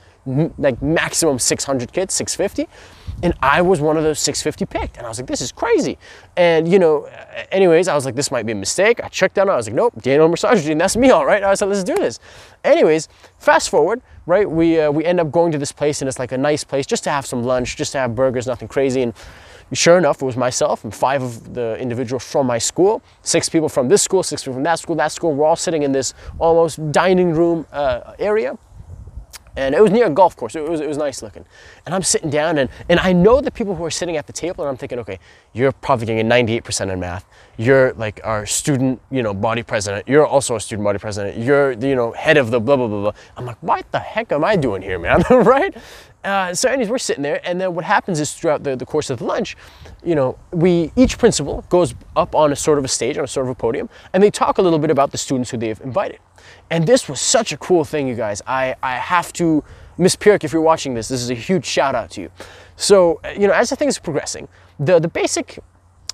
like 0.57 0.81
maximum 0.81 1.39
600 1.39 1.91
kids, 1.91 2.13
650. 2.13 2.69
And 3.23 3.33
I 3.41 3.63
was 3.63 3.81
one 3.81 3.97
of 3.97 4.03
those 4.03 4.19
650 4.19 4.65
picked. 4.65 4.97
And 4.97 5.05
I 5.05 5.09
was 5.09 5.17
like, 5.17 5.27
this 5.27 5.41
is 5.41 5.51
crazy. 5.51 5.97
And, 6.35 6.67
you 6.71 6.77
know, 6.77 7.05
anyways, 7.51 7.87
I 7.87 7.95
was 7.95 8.05
like, 8.05 8.13
this 8.13 8.29
might 8.29 8.45
be 8.45 8.51
a 8.51 8.55
mistake. 8.55 9.03
I 9.03 9.07
checked 9.07 9.39
out. 9.39 9.49
I 9.49 9.55
was 9.55 9.67
like, 9.67 9.75
nope, 9.75 9.93
Daniel 10.01 10.27
Massage 10.27 10.67
that's 10.67 10.95
me, 10.95 11.09
all 11.09 11.25
right. 11.25 11.43
I 11.43 11.49
like, 11.49 11.61
let's 11.61 11.83
do 11.83 11.95
this. 11.95 12.19
Anyways, 12.63 13.09
fast 13.39 13.69
forward, 13.69 14.01
right? 14.27 14.49
We, 14.49 14.79
uh, 14.79 14.91
we 14.91 15.03
end 15.03 15.19
up 15.19 15.31
going 15.31 15.51
to 15.51 15.57
this 15.57 15.71
place 15.71 16.01
and 16.01 16.07
it's 16.07 16.19
like 16.19 16.31
a 16.31 16.37
nice 16.37 16.63
place 16.63 16.85
just 16.85 17.03
to 17.05 17.09
have 17.09 17.25
some 17.25 17.43
lunch, 17.43 17.75
just 17.75 17.93
to 17.93 17.97
have 17.97 18.13
burgers, 18.13 18.45
nothing 18.45 18.67
crazy. 18.67 19.01
And 19.01 19.13
Sure 19.73 19.97
enough, 19.97 20.21
it 20.21 20.25
was 20.25 20.37
myself 20.37 20.83
and 20.85 20.95
five 20.95 21.21
of 21.21 21.53
the 21.53 21.77
individuals 21.77 22.23
from 22.23 22.47
my 22.47 22.57
school, 22.57 23.01
six 23.21 23.49
people 23.49 23.67
from 23.67 23.89
this 23.89 24.01
school, 24.01 24.23
six 24.23 24.41
people 24.41 24.53
from 24.53 24.63
that 24.63 24.79
school, 24.79 24.95
that 24.95 25.11
school. 25.11 25.33
We're 25.33 25.45
all 25.45 25.57
sitting 25.57 25.83
in 25.83 25.91
this 25.91 26.13
almost 26.39 26.91
dining 26.91 27.31
room 27.31 27.65
uh, 27.73 28.13
area. 28.17 28.57
And 29.57 29.73
it 29.73 29.81
was 29.81 29.91
near 29.91 30.05
a 30.05 30.09
golf 30.11 30.35
course. 30.35 30.55
It 30.55 30.69
was, 30.69 30.81
it 30.81 30.87
was 30.87 30.99
nice 30.99 31.23
looking. 31.23 31.43
And 31.87 31.95
I'm 31.95 32.03
sitting 32.03 32.29
down 32.29 32.59
and, 32.59 32.69
and 32.89 32.99
I 32.99 33.11
know 33.11 33.41
the 33.41 33.49
people 33.49 33.75
who 33.75 33.83
are 33.83 33.91
sitting 33.91 34.15
at 34.15 34.27
the 34.27 34.33
table 34.33 34.63
and 34.63 34.69
I'm 34.69 34.77
thinking, 34.77 34.99
okay, 34.99 35.17
you're 35.51 35.71
probably 35.71 36.05
getting 36.05 36.27
98% 36.27 36.93
in 36.93 36.99
math. 36.99 37.25
You're 37.57 37.93
like 37.93 38.21
our 38.23 38.45
student, 38.45 39.01
you 39.09 39.23
know, 39.23 39.33
body 39.33 39.63
president. 39.63 40.07
You're 40.07 40.27
also 40.27 40.55
a 40.55 40.59
student 40.59 40.83
body 40.85 40.99
president. 40.99 41.43
You're, 41.43 41.75
the, 41.75 41.87
you 41.87 41.95
know, 41.95 42.11
head 42.11 42.37
of 42.37 42.51
the 42.51 42.59
blah, 42.59 42.75
blah, 42.75 42.87
blah, 42.87 43.01
blah. 43.01 43.13
I'm 43.35 43.47
like, 43.47 43.57
what 43.63 43.91
the 43.91 43.99
heck 43.99 44.31
am 44.31 44.43
I 44.43 44.55
doing 44.57 44.83
here, 44.83 44.99
man? 44.99 45.23
right? 45.31 45.75
Uh, 46.27 46.53
so 46.53 46.67
anyways, 46.67 46.89
we're 46.89 46.97
sitting 46.97 47.23
there, 47.23 47.39
and 47.47 47.59
then 47.61 47.73
what 47.73 47.85
happens 47.85 48.19
is 48.19 48.33
throughout 48.33 48.61
the, 48.61 48.75
the 48.75 48.85
course 48.85 49.09
of 49.09 49.19
the 49.19 49.23
lunch, 49.23 49.55
you 50.03 50.13
know, 50.13 50.37
we 50.51 50.91
each 50.97 51.17
principal 51.17 51.63
goes 51.69 51.95
up 52.17 52.35
on 52.35 52.51
a 52.51 52.55
sort 52.55 52.77
of 52.77 52.83
a 52.83 52.87
stage, 52.89 53.17
on 53.17 53.23
a 53.23 53.27
sort 53.27 53.45
of 53.45 53.51
a 53.51 53.55
podium, 53.55 53.89
and 54.11 54.21
they 54.21 54.29
talk 54.29 54.57
a 54.57 54.61
little 54.61 54.77
bit 54.77 54.91
about 54.91 55.11
the 55.11 55.17
students 55.17 55.49
who 55.49 55.57
they've 55.57 55.79
invited. 55.79 56.19
And 56.69 56.85
this 56.85 57.07
was 57.07 57.21
such 57.21 57.53
a 57.53 57.57
cool 57.57 57.85
thing, 57.85 58.09
you 58.09 58.15
guys. 58.15 58.41
I, 58.45 58.75
I 58.83 58.95
have 58.95 59.31
to, 59.33 59.63
Miss 59.97 60.17
Pierk, 60.17 60.43
if 60.43 60.51
you're 60.51 60.61
watching 60.61 60.93
this, 60.93 61.07
this 61.07 61.21
is 61.21 61.29
a 61.29 61.33
huge 61.33 61.65
shout 61.65 61.95
out 61.95 62.11
to 62.11 62.21
you. 62.21 62.29
So, 62.75 63.21
you 63.39 63.47
know, 63.47 63.53
as 63.53 63.69
the 63.69 63.77
thing 63.77 63.87
is 63.87 63.97
progressing, 63.97 64.49
the, 64.79 64.99
the 64.99 65.07
basic 65.07 65.59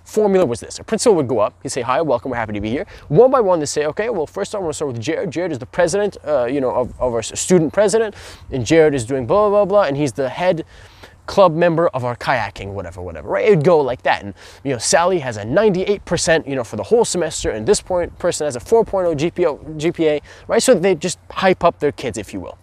formula 0.03 0.45
was 0.45 0.59
this. 0.59 0.79
A 0.79 0.83
principal 0.83 1.15
would 1.15 1.27
go 1.27 1.39
up, 1.39 1.53
he'd 1.63 1.69
say, 1.69 1.81
hi, 1.81 2.01
welcome, 2.01 2.31
we're 2.31 2.37
happy 2.37 2.53
to 2.53 2.61
be 2.61 2.69
here. 2.69 2.85
One 3.07 3.31
by 3.31 3.39
one, 3.39 3.59
they 3.59 3.65
say, 3.65 3.85
okay, 3.87 4.09
well, 4.09 4.27
first 4.27 4.53
I'm 4.53 4.61
gonna 4.61 4.73
start 4.73 4.93
with 4.93 5.01
Jared. 5.01 5.31
Jared 5.31 5.51
is 5.51 5.59
the 5.59 5.65
president, 5.65 6.17
uh, 6.25 6.45
you 6.45 6.61
know, 6.61 6.71
of, 6.71 6.89
of 6.99 7.13
our 7.13 7.23
student 7.23 7.73
president, 7.73 8.15
and 8.51 8.65
Jared 8.65 8.93
is 8.93 9.05
doing 9.05 9.25
blah, 9.25 9.49
blah, 9.49 9.65
blah, 9.65 9.83
and 9.83 9.97
he's 9.97 10.13
the 10.13 10.29
head 10.29 10.65
club 11.25 11.55
member 11.55 11.87
of 11.89 12.03
our 12.03 12.15
kayaking, 12.15 12.73
whatever, 12.73 13.01
whatever, 13.01 13.29
right? 13.29 13.45
It 13.45 13.49
would 13.55 13.65
go 13.65 13.79
like 13.79 14.03
that. 14.03 14.23
And, 14.23 14.33
you 14.63 14.71
know, 14.71 14.77
Sally 14.77 15.19
has 15.19 15.37
a 15.37 15.43
98%, 15.43 16.47
you 16.47 16.55
know, 16.55 16.63
for 16.63 16.75
the 16.75 16.83
whole 16.83 17.05
semester, 17.05 17.51
and 17.51 17.65
this 17.65 17.81
point 17.81 18.17
person 18.19 18.45
has 18.45 18.55
a 18.55 18.59
4.0 18.59 19.15
GPA, 19.15 19.79
GPA, 19.79 20.21
right? 20.47 20.61
So 20.61 20.73
they 20.73 20.95
just 20.95 21.19
hype 21.31 21.63
up 21.63 21.79
their 21.79 21.91
kids, 21.91 22.17
if 22.17 22.33
you 22.33 22.41
will. 22.41 22.57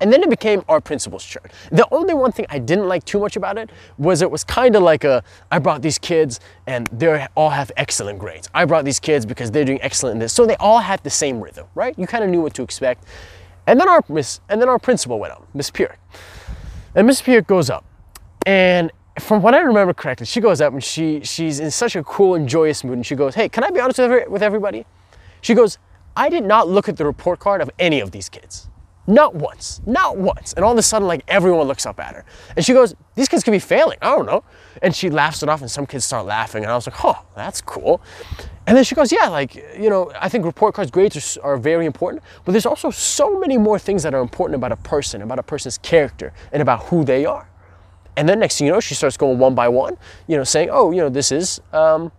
And 0.00 0.12
then 0.12 0.22
it 0.22 0.30
became 0.30 0.62
our 0.68 0.80
principal's 0.80 1.24
chart. 1.24 1.52
The 1.70 1.86
only 1.90 2.14
one 2.14 2.32
thing 2.32 2.46
I 2.50 2.58
didn't 2.58 2.86
like 2.86 3.04
too 3.04 3.18
much 3.18 3.36
about 3.36 3.56
it 3.56 3.70
was 3.98 4.22
it 4.22 4.30
was 4.30 4.44
kind 4.44 4.76
of 4.76 4.82
like 4.82 5.04
a, 5.04 5.22
I 5.50 5.58
brought 5.58 5.82
these 5.82 5.98
kids 5.98 6.40
and 6.66 6.86
they 6.92 7.26
all 7.34 7.50
have 7.50 7.72
excellent 7.76 8.18
grades. 8.18 8.48
I 8.54 8.64
brought 8.64 8.84
these 8.84 9.00
kids 9.00 9.24
because 9.24 9.50
they're 9.50 9.64
doing 9.64 9.80
excellent 9.82 10.14
in 10.14 10.18
this. 10.18 10.32
So 10.32 10.44
they 10.46 10.56
all 10.56 10.80
had 10.80 11.02
the 11.02 11.10
same 11.10 11.40
rhythm, 11.40 11.66
right? 11.74 11.98
You 11.98 12.06
kind 12.06 12.24
of 12.24 12.30
knew 12.30 12.42
what 12.42 12.54
to 12.54 12.62
expect. 12.62 13.04
And 13.66 13.80
then 13.80 13.88
our 13.88 14.02
miss, 14.08 14.40
and 14.48 14.60
then 14.60 14.68
our 14.68 14.78
principal 14.78 15.18
went 15.18 15.32
up, 15.32 15.46
Miss 15.54 15.70
Pierre. 15.70 15.96
And 16.94 17.06
Miss 17.06 17.20
Pierre 17.20 17.42
goes 17.42 17.68
up. 17.70 17.84
And 18.46 18.92
from 19.18 19.42
what 19.42 19.54
I 19.54 19.60
remember 19.60 19.92
correctly, 19.94 20.26
she 20.26 20.40
goes 20.40 20.60
up 20.60 20.72
and 20.72 20.84
she 20.84 21.20
she's 21.24 21.58
in 21.58 21.70
such 21.70 21.96
a 21.96 22.04
cool 22.04 22.34
and 22.34 22.48
joyous 22.48 22.84
mood. 22.84 22.94
And 22.94 23.06
she 23.06 23.14
goes, 23.14 23.34
hey, 23.34 23.48
can 23.48 23.64
I 23.64 23.70
be 23.70 23.80
honest 23.80 23.98
with, 23.98 24.28
with 24.28 24.42
everybody? 24.42 24.86
She 25.40 25.54
goes, 25.54 25.78
I 26.16 26.28
did 26.28 26.44
not 26.44 26.68
look 26.68 26.88
at 26.88 26.96
the 26.96 27.04
report 27.04 27.40
card 27.40 27.60
of 27.60 27.70
any 27.78 28.00
of 28.00 28.10
these 28.10 28.28
kids. 28.28 28.68
Not 29.06 29.34
once, 29.34 29.80
not 29.86 30.18
once. 30.18 30.52
And 30.54 30.64
all 30.64 30.72
of 30.72 30.78
a 30.78 30.82
sudden, 30.82 31.06
like 31.06 31.22
everyone 31.28 31.68
looks 31.68 31.86
up 31.86 32.00
at 32.00 32.14
her. 32.14 32.24
And 32.56 32.64
she 32.64 32.72
goes, 32.72 32.94
These 33.14 33.28
kids 33.28 33.44
could 33.44 33.52
be 33.52 33.58
failing. 33.60 33.98
I 34.02 34.10
don't 34.16 34.26
know. 34.26 34.42
And 34.82 34.94
she 34.94 35.10
laughs 35.10 35.42
it 35.42 35.48
off, 35.48 35.60
and 35.60 35.70
some 35.70 35.86
kids 35.86 36.04
start 36.04 36.26
laughing. 36.26 36.64
And 36.64 36.72
I 36.72 36.74
was 36.74 36.86
like, 36.86 37.04
Oh, 37.04 37.24
that's 37.36 37.60
cool. 37.60 38.00
And 38.66 38.76
then 38.76 38.82
she 38.82 38.96
goes, 38.96 39.12
Yeah, 39.12 39.28
like, 39.28 39.54
you 39.54 39.88
know, 39.88 40.10
I 40.20 40.28
think 40.28 40.44
report 40.44 40.74
cards, 40.74 40.90
grades 40.90 41.36
are, 41.38 41.42
are 41.52 41.56
very 41.56 41.86
important, 41.86 42.22
but 42.44 42.52
there's 42.52 42.66
also 42.66 42.90
so 42.90 43.38
many 43.38 43.56
more 43.56 43.78
things 43.78 44.02
that 44.02 44.12
are 44.12 44.20
important 44.20 44.56
about 44.56 44.72
a 44.72 44.76
person, 44.76 45.22
about 45.22 45.38
a 45.38 45.44
person's 45.44 45.78
character, 45.78 46.32
and 46.52 46.60
about 46.60 46.84
who 46.84 47.04
they 47.04 47.24
are. 47.24 47.48
And 48.16 48.28
then 48.28 48.40
next 48.40 48.58
thing 48.58 48.66
you 48.66 48.72
know, 48.72 48.80
she 48.80 48.94
starts 48.94 49.16
going 49.16 49.38
one 49.38 49.54
by 49.54 49.68
one, 49.68 49.98
you 50.26 50.36
know, 50.36 50.44
saying, 50.44 50.70
Oh, 50.72 50.90
you 50.90 51.00
know, 51.00 51.08
this 51.08 51.30
is, 51.30 51.60
um, 51.72 52.10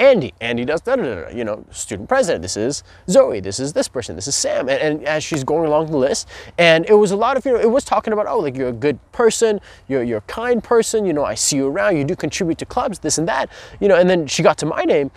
Andy. 0.00 0.34
Andy 0.40 0.64
does 0.64 0.80
da 0.80 0.96
da 0.96 1.02
da. 1.02 1.28
You 1.28 1.44
know, 1.44 1.64
student 1.70 2.08
president. 2.08 2.42
This 2.42 2.56
is 2.56 2.82
Zoe. 3.08 3.40
This 3.40 3.60
is 3.60 3.72
this 3.72 3.88
person. 3.88 4.16
This 4.16 4.26
is 4.26 4.34
Sam. 4.34 4.68
And, 4.68 4.80
and, 4.80 5.04
as 5.04 5.22
she's 5.22 5.44
going 5.44 5.66
along 5.66 5.90
the 5.90 5.96
list, 5.96 6.28
and 6.58 6.84
it 6.88 6.94
was 6.94 7.10
a 7.10 7.16
lot 7.16 7.36
of 7.36 7.44
you 7.44 7.52
know, 7.52 7.60
it 7.60 7.70
was 7.70 7.84
talking 7.84 8.12
about 8.12 8.26
oh, 8.26 8.40
like 8.40 8.56
you're 8.56 8.68
a 8.68 8.72
good 8.72 8.98
person, 9.12 9.60
you're 9.88 10.02
you're 10.02 10.18
a 10.18 10.22
kind 10.22 10.62
person. 10.62 11.04
You 11.04 11.12
know, 11.12 11.24
I 11.24 11.34
see 11.34 11.56
you 11.56 11.68
around. 11.68 11.96
You 11.96 12.04
do 12.04 12.16
contribute 12.16 12.58
to 12.58 12.66
clubs, 12.66 12.98
this 12.98 13.18
and 13.18 13.28
that. 13.28 13.50
You 13.80 13.88
know, 13.88 13.96
and 13.96 14.08
then 14.08 14.26
she 14.26 14.42
got 14.42 14.58
to 14.58 14.66
my 14.66 14.82
name, 14.82 15.10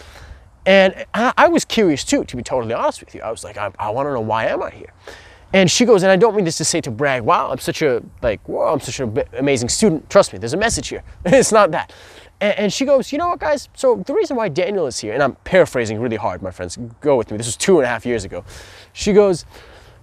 and 0.65 1.05
I, 1.13 1.33
I 1.37 1.47
was 1.47 1.65
curious 1.65 2.03
too. 2.03 2.23
To 2.23 2.35
be 2.35 2.43
totally 2.43 2.73
honest 2.73 2.99
with 2.99 3.15
you, 3.15 3.21
I 3.21 3.31
was 3.31 3.43
like, 3.43 3.57
I, 3.57 3.71
I 3.79 3.89
want 3.89 4.07
to 4.07 4.13
know 4.13 4.21
why 4.21 4.45
am 4.45 4.61
I 4.61 4.69
here. 4.71 4.93
And 5.53 5.71
she 5.71 5.85
goes, 5.85 6.03
and 6.03 6.11
I 6.11 6.17
don't 6.17 6.35
mean 6.35 6.43
this 6.43 6.57
to 6.57 6.65
say 6.65 6.81
to 6.81 6.91
brag, 6.91 7.21
wow, 7.21 7.49
I'm 7.49 7.59
such 7.59 7.81
a, 7.81 8.03
like, 8.21 8.45
wow, 8.49 8.73
I'm 8.73 8.81
such 8.81 8.99
an 8.99 9.23
amazing 9.37 9.69
student. 9.69 10.09
Trust 10.09 10.33
me, 10.33 10.39
there's 10.39 10.51
a 10.51 10.57
message 10.57 10.89
here. 10.89 11.01
it's 11.25 11.53
not 11.53 11.71
that. 11.71 11.93
And, 12.41 12.59
and, 12.59 12.73
she 12.73 12.85
goes, 12.85 13.11
you 13.11 13.17
know 13.17 13.29
what, 13.29 13.39
guys? 13.39 13.69
So 13.75 14.03
the 14.05 14.13
reason 14.13 14.35
why 14.35 14.49
Daniel 14.49 14.87
is 14.87 14.99
here, 14.99 15.13
and 15.13 15.23
I'm 15.23 15.35
paraphrasing 15.43 15.99
really 15.99 16.17
hard, 16.17 16.41
my 16.41 16.51
friends, 16.51 16.77
go 16.99 17.15
with 17.15 17.31
me. 17.31 17.37
This 17.37 17.47
was 17.47 17.55
two 17.55 17.77
and 17.77 17.85
a 17.85 17.87
half 17.87 18.05
years 18.05 18.25
ago. 18.25 18.43
She 18.91 19.13
goes, 19.13 19.45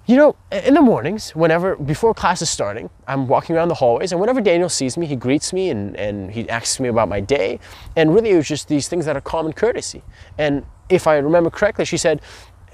you 0.07 0.17
know, 0.17 0.35
in 0.51 0.75
the 0.75 0.81
mornings, 0.81 1.31
whenever, 1.31 1.77
before 1.77 2.13
class 2.13 2.43
is 2.43 2.51
starting, 2.51 2.91
I'm 3.07 3.29
walking 3.29 3.55
around 3.55 3.69
the 3.69 3.75
hallways, 3.75 4.11
and 4.11 4.21
whenever 4.21 4.41
Daniel 4.41 4.69
sees 4.69 4.97
me, 4.97 5.07
he 5.07 5.15
greets 5.15 5.53
me 5.53 5.71
and, 5.71 5.97
and 5.97 6.33
he 6.33 6.49
asks 6.49 6.81
me 6.81 6.89
about 6.89 7.09
my 7.09 7.21
day. 7.21 7.61
And 7.95 8.13
really, 8.13 8.31
it 8.31 8.37
was 8.37 8.49
just 8.49 8.67
these 8.67 8.89
things 8.89 9.05
that 9.07 9.17
are 9.17 9.21
common 9.21 9.53
courtesy. 9.53 10.03
And 10.39 10.67
if 10.89 11.07
I 11.07 11.19
remember 11.19 11.51
correctly, 11.51 11.85
she 11.85 11.97
said, 11.97 12.21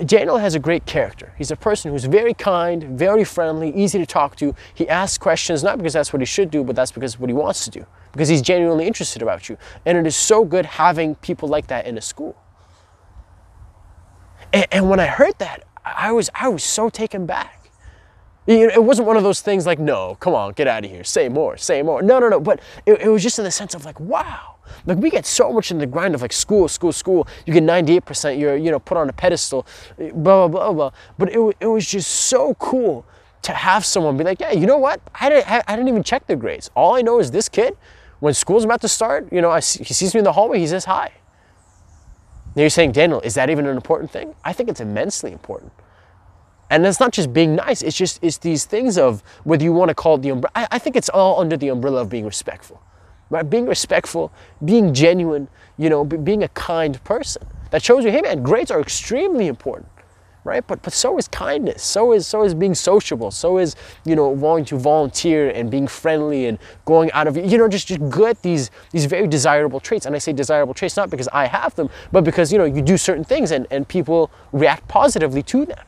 Daniel 0.05 0.39
has 0.39 0.55
a 0.55 0.59
great 0.59 0.87
character. 0.87 1.35
He's 1.37 1.51
a 1.51 1.57
person 1.57 1.91
who's 1.91 2.05
very 2.05 2.35
kind, 2.35 2.85
very 2.85 3.25
friendly, 3.25 3.75
easy 3.75 3.99
to 3.99 4.07
talk 4.07 4.37
to. 4.37 4.55
He 4.75 4.89
asks 4.89 5.19
questions 5.19 5.65
not 5.65 5.79
because 5.79 5.93
that's 5.93 6.13
what 6.13 6.21
he 6.21 6.27
should 6.27 6.51
do, 6.51 6.63
but 6.63 6.77
that's 6.77 6.93
because 6.93 7.19
what 7.19 7.29
he 7.29 7.35
wants 7.35 7.65
to 7.65 7.71
do 7.71 7.87
because 8.13 8.29
he's 8.29 8.43
genuinely 8.43 8.87
interested 8.87 9.23
about 9.23 9.49
you. 9.49 9.57
And 9.87 9.99
it 9.99 10.07
is 10.07 10.17
so 10.17 10.45
good 10.45 10.67
having 10.67 11.15
people 11.17 11.49
like 11.49 11.67
that 11.69 11.87
in 11.87 11.99
a 11.99 12.01
school. 12.01 12.37
And, 14.53 14.67
and 14.71 14.91
when 14.91 15.01
I 15.01 15.07
heard 15.07 15.39
that, 15.39 15.65
I 15.85 16.13
was, 16.13 16.31
I 16.35 16.49
was 16.49 16.65
so 16.65 16.89
taken 16.89 17.27
back. 17.27 17.71
It 18.47 18.83
wasn't 18.83 19.07
one 19.07 19.19
of 19.19 19.23
those 19.23 19.43
things 19.43 19.67
like, 19.67 19.79
no, 19.79 20.17
come 20.21 20.35
on, 20.35 20.53
get 20.55 20.67
out 20.67 20.83
of 20.83 20.91
here, 20.91 21.05
say 21.05 21.29
more, 21.29 21.59
say 21.59 21.83
more. 21.83 22.01
No, 22.01 22.19
no, 22.19 22.31
no. 22.31 22.41
But 22.41 22.61
it, 22.87 23.03
it 23.03 23.09
was 23.09 23.23
just 23.23 23.39
in 23.39 23.45
the 23.45 23.51
sense 23.51 23.75
of 23.75 23.85
like, 23.85 24.01
wow. 24.01 24.57
Like 24.87 24.99
we 24.99 25.11
get 25.11 25.27
so 25.27 25.53
much 25.53 25.71
in 25.71 25.79
the 25.79 25.87
grind 25.87 26.15
of 26.15 26.23
like 26.23 26.33
school, 26.33 26.69
school, 26.69 26.93
school. 26.93 27.27
You 27.47 27.53
get 27.53 27.63
98%, 27.63 28.39
you're, 28.39 28.57
you 28.57 28.71
know, 28.71 28.79
put 28.79 28.97
on 28.97 29.09
a 29.09 29.13
pedestal, 29.13 29.67
blah, 29.99 30.13
blah, 30.13 30.49
blah, 30.49 30.73
blah. 30.73 30.91
But 31.19 31.33
it, 31.33 31.57
it 31.61 31.67
was 31.67 31.87
just 31.87 32.11
so 32.11 32.55
cool 32.55 33.05
to 33.43 33.53
have 33.53 33.85
someone 33.85 34.17
be 34.17 34.25
like, 34.25 34.41
yeah, 34.41 34.53
you 34.53 34.67
know 34.67 34.79
what? 34.79 35.01
I 35.15 35.29
didn't, 35.29 35.49
I 35.49 35.77
didn't 35.77 35.89
even 35.89 36.03
check 36.03 36.27
their 36.27 36.37
grades. 36.37 36.71
All 36.75 36.95
I 36.95 37.03
know 37.03 37.19
is 37.19 37.31
this 37.31 37.49
kid, 37.49 37.77
when 38.21 38.35
school's 38.35 38.65
about 38.65 38.81
to 38.81 38.89
start, 38.89 39.33
you 39.33 39.41
know, 39.41 39.51
I 39.51 39.61
he 39.61 39.95
sees 39.95 40.15
me 40.15 40.19
in 40.19 40.25
the 40.25 40.33
hallway, 40.33 40.59
he 40.59 40.67
says 40.67 40.85
hi. 40.85 41.13
Now 42.57 42.63
you're 42.63 42.71
saying, 42.71 42.93
Daniel, 42.93 43.21
is 43.21 43.35
that 43.35 43.51
even 43.51 43.67
an 43.67 43.77
important 43.77 44.11
thing? 44.11 44.35
I 44.45 44.53
think 44.53 44.69
it's 44.69 44.81
immensely 44.81 45.33
important. 45.33 45.73
And 46.71 46.85
it's 46.85 47.01
not 47.01 47.13
just 47.13 47.33
being 47.33 47.55
nice, 47.55 47.83
it's 47.83 47.97
just 47.97 48.19
it's 48.23 48.39
these 48.39 48.65
things 48.65 48.99
of 48.99 49.23
whether 49.45 49.65
you 49.65 49.73
want 49.73 49.89
to 49.91 49.95
call 49.95 50.17
it 50.17 50.23
the 50.23 50.31
umbrella. 50.31 50.53
I, 50.55 50.69
I 50.73 50.79
think 50.79 50.97
it's 50.97 51.09
all 51.09 51.41
under 51.41 51.57
the 51.57 51.69
umbrella 51.69 52.03
of 52.03 52.11
being 52.11 52.27
respectful. 52.27 52.83
Right? 53.31 53.49
Being 53.49 53.67
respectful, 53.67 54.33
being 54.65 54.95
genuine, 54.95 55.49
you 55.77 55.91
know, 55.91 56.05
being 56.05 56.43
a 56.43 56.49
kind 56.49 57.03
person. 57.05 57.43
That 57.71 57.83
shows 57.83 58.05
you, 58.05 58.11
hey 58.11 58.23
man, 58.23 58.43
grades 58.43 58.71
are 58.71 58.81
extremely 58.81 59.47
important 59.47 59.89
right? 60.49 60.67
But 60.67 60.83
but 60.83 60.93
so 60.93 61.19
is 61.19 61.29
kindness. 61.29 61.83
So 61.83 62.13
is 62.13 62.27
so 62.27 62.43
is 62.43 62.55
being 62.55 62.75
sociable. 62.75 63.31
So 63.31 63.59
is 63.59 63.77
you 64.05 64.17
know 64.17 64.29
wanting 64.29 64.65
to 64.67 64.79
volunteer 64.79 65.51
and 65.51 65.71
being 65.71 65.87
friendly 65.87 66.47
and 66.47 66.59
going 66.87 67.13
out 67.13 67.27
of 67.29 67.37
you 67.37 67.59
know 67.59 67.69
just 67.69 67.87
just 67.87 68.09
good 68.09 68.37
these 68.43 68.71
these 68.91 69.05
very 69.05 69.29
desirable 69.29 69.81
traits. 69.81 70.07
And 70.07 70.17
I 70.17 70.19
say 70.19 70.33
desirable 70.33 70.75
traits 70.75 70.97
not 70.97 71.11
because 71.11 71.29
I 71.29 71.47
have 71.47 71.75
them, 71.75 71.91
but 72.13 72.25
because 72.25 72.51
you 72.53 72.59
know 72.59 72.65
you 72.65 72.83
do 72.83 72.97
certain 72.97 73.25
things 73.25 73.53
and 73.53 73.67
and 73.71 73.87
people 73.87 74.31
react 74.53 74.89
positively 74.89 75.43
to 75.45 75.67
them. 75.67 75.85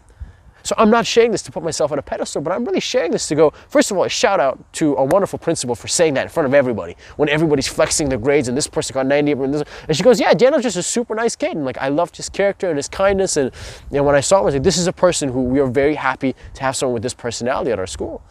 So 0.62 0.75
I'm 0.79 0.90
not 0.90 1.07
sharing 1.07 1.31
this 1.31 1.43
to 1.43 1.52
put 1.52 1.62
myself 1.62 1.93
on 1.93 1.99
a 1.99 2.02
pedestal, 2.02 2.43
but 2.43 2.52
I'm 2.52 2.64
really 2.64 2.81
sharing 2.81 3.11
this 3.11 3.26
to 3.29 3.35
go, 3.35 3.52
first 3.69 3.90
of 3.90 3.97
all, 3.97 4.05
a 4.05 4.09
shout 4.09 4.40
out 4.40 4.61
to 4.75 4.95
a 4.97 5.05
wonderful 5.05 5.38
principal 5.38 5.75
for 5.75 5.88
saying 5.88 6.14
that 6.14 6.23
in 6.23 6.29
front 6.29 6.47
of 6.47 6.55
everybody 6.55 6.97
when 7.17 7.29
everybody's 7.29 7.69
flexing 7.69 8.09
their 8.09 8.19
grades 8.19 8.49
and 8.49 8.57
this 8.57 8.67
person 8.67 8.95
got 8.95 9.07
90 9.07 9.33
and, 9.33 9.55
this, 9.55 9.62
and 9.88 9.97
she 9.97 10.02
goes, 10.02 10.21
yeah, 10.21 10.35
Daniel's 10.35 10.62
just 10.62 10.76
a 10.76 10.83
super 10.83 11.14
nice 11.14 11.37
kid. 11.37 11.52
And 11.52 11.64
like, 11.64 11.79
I 11.79 11.88
loved 11.88 12.17
his 12.17 12.29
character 12.29 12.69
and 12.69 12.76
his 12.76 12.88
kindness. 12.88 13.37
And, 13.37 13.50
and 13.90 14.05
when 14.05 14.14
I 14.14 14.21
saw 14.21 14.38
him, 14.38 14.43
I 14.43 14.45
was 14.47 14.55
like, 14.55 14.62
this 14.62 14.79
is 14.79 14.87
a 14.87 14.93
person 14.93 15.31
who 15.31 15.43
we 15.43 15.61
are 15.61 15.67
very 15.67 15.95
happy 15.95 16.35
to 16.55 16.62
have 16.62 16.76
someone 16.76 16.95
with 16.95 17.02
this 17.02 17.14
personality 17.14 17.71
at 17.71 17.79
our 17.79 17.87
school. 17.87 18.23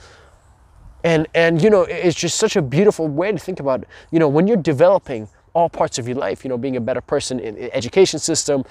And, 1.03 1.27
and, 1.33 1.61
you 1.61 1.69
know, 1.69 1.83
it's 1.83 2.17
just 2.17 2.37
such 2.37 2.55
a 2.55 2.61
beautiful 2.61 3.07
way 3.07 3.31
to 3.31 3.37
think 3.37 3.59
about, 3.59 3.85
you 4.11 4.19
know, 4.19 4.27
when 4.27 4.47
you're 4.47 4.57
developing 4.57 5.29
all 5.53 5.69
parts 5.69 5.97
of 5.97 6.07
your 6.07 6.17
life, 6.17 6.43
you 6.43 6.49
know, 6.49 6.57
being 6.57 6.75
a 6.75 6.81
better 6.81 7.01
person 7.01 7.39
in 7.39 7.55
the 7.55 7.73
education 7.73 8.19
system, 8.19 8.63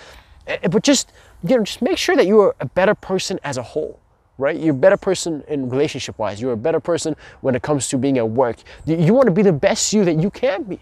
Eh, 0.49 0.69
but 0.69 0.83
just 0.83 1.13
you 1.47 1.57
know, 1.57 1.63
just 1.63 1.83
make 1.83 1.99
sure 1.99 2.17
that 2.17 2.27
you 2.27 2.41
are 2.41 2.57
a 2.61 2.67
better 2.67 2.95
person 2.95 3.39
as 3.45 3.59
a 3.59 3.63
whole, 3.63 4.01
right? 4.39 4.59
You're 4.59 4.75
a 4.75 4.79
better 4.79 4.97
person 4.97 5.45
in 5.47 5.69
relationship 5.69 6.19
wise. 6.19 6.41
You're 6.41 6.53
a 6.53 6.57
better 6.57 6.81
person 6.81 7.15
when 7.43 7.55
it 7.55 7.63
comes 7.63 7.89
to 7.89 7.99
being 7.99 8.19
at 8.19 8.29
work. 8.29 8.57
You 8.87 9.15
want 9.15 9.27
to 9.27 9.33
be 9.33 9.43
the 9.43 9.53
best 9.53 9.93
you 9.93 10.05
that 10.05 10.19
you 10.21 10.31
can 10.31 10.65
be. 10.65 10.81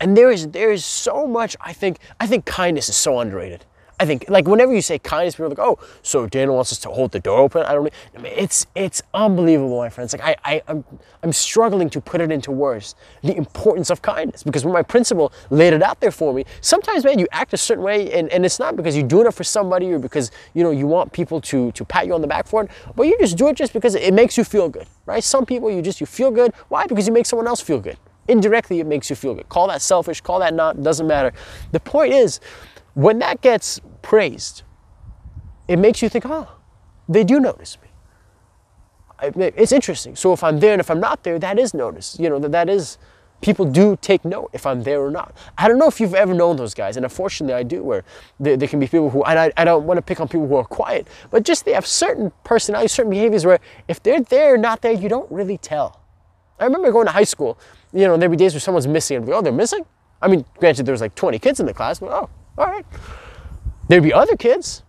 And 0.00 0.16
there 0.16 0.30
is 0.30 0.48
there 0.48 0.72
is 0.72 0.84
so 0.84 1.26
much 1.26 1.56
I 1.60 1.72
think 1.72 1.98
I 2.18 2.26
think 2.26 2.46
kindness 2.46 2.88
is 2.88 2.96
so 2.96 3.20
underrated. 3.20 3.64
I 4.00 4.06
think 4.06 4.26
like 4.28 4.46
whenever 4.46 4.72
you 4.72 4.80
say 4.80 4.98
kindness, 4.98 5.34
people 5.34 5.46
are 5.46 5.48
like, 5.50 5.58
oh, 5.58 5.78
so 6.02 6.26
Daniel 6.26 6.54
wants 6.54 6.72
us 6.72 6.78
to 6.80 6.88
hold 6.88 7.10
the 7.10 7.18
door 7.18 7.38
open. 7.40 7.64
I 7.64 7.72
don't 7.74 7.92
I 8.16 8.20
mean, 8.20 8.32
it's 8.36 8.66
it's 8.76 9.02
unbelievable, 9.12 9.78
my 9.78 9.88
friends. 9.88 10.12
Like 10.12 10.22
I, 10.22 10.36
I 10.44 10.62
I'm 10.68 10.84
I'm 11.22 11.32
struggling 11.32 11.90
to 11.90 12.00
put 12.00 12.20
it 12.20 12.30
into 12.30 12.52
words 12.52 12.94
the 13.22 13.36
importance 13.36 13.90
of 13.90 14.00
kindness 14.00 14.44
because 14.44 14.64
when 14.64 14.72
my 14.72 14.82
principal 14.82 15.32
laid 15.50 15.72
it 15.72 15.82
out 15.82 16.00
there 16.00 16.12
for 16.12 16.32
me, 16.32 16.44
sometimes 16.60 17.04
man, 17.04 17.18
you 17.18 17.26
act 17.32 17.52
a 17.54 17.56
certain 17.56 17.82
way 17.82 18.12
and, 18.12 18.28
and 18.30 18.44
it's 18.44 18.60
not 18.60 18.76
because 18.76 18.96
you're 18.96 19.06
doing 19.06 19.26
it 19.26 19.34
for 19.34 19.44
somebody 19.44 19.90
or 19.92 19.98
because 19.98 20.30
you 20.54 20.62
know 20.62 20.70
you 20.70 20.86
want 20.86 21.12
people 21.12 21.40
to 21.40 21.72
to 21.72 21.84
pat 21.84 22.06
you 22.06 22.14
on 22.14 22.20
the 22.20 22.28
back 22.28 22.46
for 22.46 22.62
it, 22.62 22.70
but 22.94 23.04
you 23.04 23.16
just 23.18 23.36
do 23.36 23.48
it 23.48 23.56
just 23.56 23.72
because 23.72 23.94
it 23.96 24.14
makes 24.14 24.38
you 24.38 24.44
feel 24.44 24.68
good. 24.68 24.86
Right? 25.06 25.24
Some 25.24 25.44
people 25.44 25.70
you 25.70 25.82
just 25.82 26.00
you 26.00 26.06
feel 26.06 26.30
good. 26.30 26.52
Why? 26.68 26.86
Because 26.86 27.06
you 27.08 27.12
make 27.12 27.26
someone 27.26 27.48
else 27.48 27.60
feel 27.60 27.80
good. 27.80 27.96
Indirectly, 28.28 28.78
it 28.78 28.86
makes 28.86 29.08
you 29.08 29.16
feel 29.16 29.34
good. 29.34 29.48
Call 29.48 29.68
that 29.68 29.80
selfish, 29.80 30.20
call 30.20 30.38
that 30.40 30.52
not, 30.52 30.82
doesn't 30.82 31.06
matter. 31.06 31.32
The 31.72 31.80
point 31.80 32.12
is, 32.12 32.40
when 32.92 33.18
that 33.20 33.40
gets 33.40 33.80
praised, 34.08 34.62
it 35.68 35.78
makes 35.78 36.00
you 36.00 36.08
think, 36.08 36.24
oh, 36.26 36.48
they 37.10 37.22
do 37.22 37.38
notice 37.38 37.76
me. 37.82 37.88
It's 39.22 39.70
interesting. 39.70 40.16
So 40.16 40.32
if 40.32 40.42
I'm 40.42 40.60
there 40.60 40.72
and 40.72 40.80
if 40.80 40.90
I'm 40.90 40.98
not 40.98 41.24
there, 41.24 41.38
that 41.38 41.58
is 41.58 41.74
noticed. 41.74 42.18
You 42.18 42.30
know, 42.30 42.38
that, 42.38 42.52
that 42.52 42.70
is, 42.70 42.96
people 43.42 43.66
do 43.66 43.98
take 44.00 44.24
note 44.24 44.48
if 44.54 44.64
I'm 44.64 44.82
there 44.82 45.02
or 45.02 45.10
not. 45.10 45.36
I 45.58 45.68
don't 45.68 45.78
know 45.78 45.88
if 45.88 46.00
you've 46.00 46.14
ever 46.14 46.32
known 46.32 46.56
those 46.56 46.72
guys, 46.72 46.96
and 46.96 47.04
unfortunately 47.04 47.52
I 47.52 47.62
do, 47.64 47.82
where 47.82 48.02
there, 48.40 48.56
there 48.56 48.66
can 48.66 48.80
be 48.80 48.86
people 48.86 49.10
who, 49.10 49.22
and 49.24 49.38
I, 49.38 49.52
I 49.58 49.64
don't 49.66 49.84
want 49.84 49.98
to 49.98 50.02
pick 50.02 50.20
on 50.20 50.26
people 50.26 50.48
who 50.48 50.56
are 50.56 50.64
quiet, 50.64 51.06
but 51.30 51.42
just 51.42 51.66
they 51.66 51.74
have 51.74 51.86
certain 51.86 52.32
personalities, 52.44 52.92
certain 52.92 53.10
behaviors 53.10 53.44
where 53.44 53.60
if 53.88 54.02
they're 54.02 54.22
there 54.22 54.54
or 54.54 54.58
not 54.58 54.80
there, 54.80 54.92
you 54.92 55.10
don't 55.10 55.30
really 55.30 55.58
tell. 55.58 56.00
I 56.58 56.64
remember 56.64 56.90
going 56.92 57.06
to 57.06 57.12
high 57.12 57.24
school, 57.24 57.58
you 57.92 58.06
know, 58.06 58.16
there'd 58.16 58.30
be 58.30 58.38
days 58.38 58.54
where 58.54 58.60
someone's 58.60 58.88
missing, 58.88 59.18
and 59.18 59.26
be, 59.26 59.32
oh, 59.32 59.42
they're 59.42 59.52
missing? 59.52 59.84
I 60.22 60.28
mean, 60.28 60.46
granted, 60.56 60.86
there 60.86 60.94
was 60.94 61.02
like 61.02 61.14
20 61.14 61.38
kids 61.38 61.60
in 61.60 61.66
the 61.66 61.74
class, 61.74 61.98
but 62.00 62.10
oh, 62.10 62.30
all 62.56 62.66
right. 62.66 62.86
There'd 63.88 64.02
be 64.02 64.12
other 64.12 64.36
kids 64.36 64.82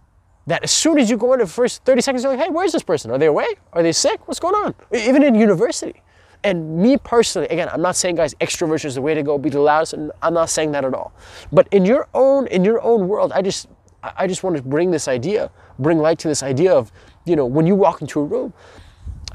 that 0.47 0.63
as 0.63 0.71
soon 0.71 0.99
as 0.99 1.09
you 1.09 1.17
go 1.17 1.33
in 1.33 1.39
the 1.39 1.47
first 1.47 1.83
30 1.85 2.01
seconds, 2.01 2.23
you're 2.23 2.35
like, 2.35 2.45
hey, 2.45 2.51
where's 2.51 2.71
this 2.71 2.83
person? 2.83 3.11
Are 3.11 3.17
they 3.17 3.27
away? 3.27 3.47
Are 3.73 3.83
they 3.83 3.91
sick? 3.91 4.27
What's 4.27 4.39
going 4.39 4.55
on? 4.55 4.75
Even 4.93 5.23
in 5.23 5.35
university. 5.35 6.01
And 6.43 6.77
me 6.77 6.97
personally, 6.97 7.47
again, 7.49 7.69
I'm 7.71 7.81
not 7.81 7.95
saying 7.95 8.15
guys, 8.15 8.33
extroversion 8.35 8.85
is 8.85 8.95
the 8.95 9.01
way 9.01 9.13
to 9.13 9.23
go, 9.23 9.37
be 9.37 9.49
the 9.49 9.59
loudest, 9.59 9.93
and 9.93 10.11
I'm 10.21 10.33
not 10.33 10.49
saying 10.49 10.71
that 10.71 10.85
at 10.85 10.93
all. 10.93 11.13
But 11.51 11.67
in 11.71 11.85
your 11.85 12.07
own, 12.13 12.47
in 12.47 12.63
your 12.63 12.81
own 12.81 13.07
world, 13.07 13.31
I 13.33 13.41
just 13.41 13.67
I 14.01 14.27
just 14.27 14.43
want 14.43 14.55
to 14.55 14.63
bring 14.63 14.91
this 14.91 15.09
idea, 15.09 15.51
bring 15.77 15.97
light 15.97 16.19
to 16.19 16.29
this 16.29 16.41
idea 16.41 16.73
of, 16.73 16.89
you 17.25 17.35
know, 17.35 17.45
when 17.45 17.67
you 17.67 17.75
walk 17.75 17.99
into 17.99 18.21
a 18.21 18.23
room, 18.23 18.53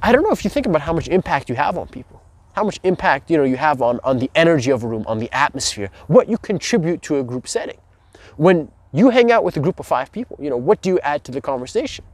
I 0.03 0.11
don't 0.11 0.23
know 0.23 0.31
if 0.31 0.43
you 0.43 0.49
think 0.49 0.65
about 0.65 0.81
how 0.81 0.95
much 0.95 1.09
impact 1.09 1.51
you 1.51 1.55
have 1.57 1.77
on 1.77 1.89
people 1.89 2.25
how 2.55 2.63
much 2.63 2.79
impact 2.85 3.31
you 3.31 3.37
know 3.37 3.45
you 3.45 3.57
have 3.57 3.83
on, 3.83 4.01
on 4.05 4.19
the 4.19 4.31
energy 4.35 4.71
of 4.71 4.85
a 4.85 4.87
room, 4.87 5.05
on 5.07 5.19
the 5.19 5.31
atmosphere, 5.33 5.91
what 6.07 6.29
you 6.29 6.39
contribute 6.39 7.03
to 7.03 7.19
a 7.19 7.23
group 7.25 7.47
setting. 7.47 7.79
When 8.37 8.71
you 8.95 9.11
hang 9.11 9.31
out 9.33 9.45
with 9.45 9.57
a 9.57 9.61
group 9.61 9.81
of 9.81 9.87
five 9.87 10.13
people, 10.13 10.39
you 10.41 10.49
know, 10.49 10.57
what 10.57 10.81
do 10.81 10.89
you 10.89 11.01
add 11.01 11.25
to 11.25 11.33
the 11.33 11.41
conversation? 11.41 12.05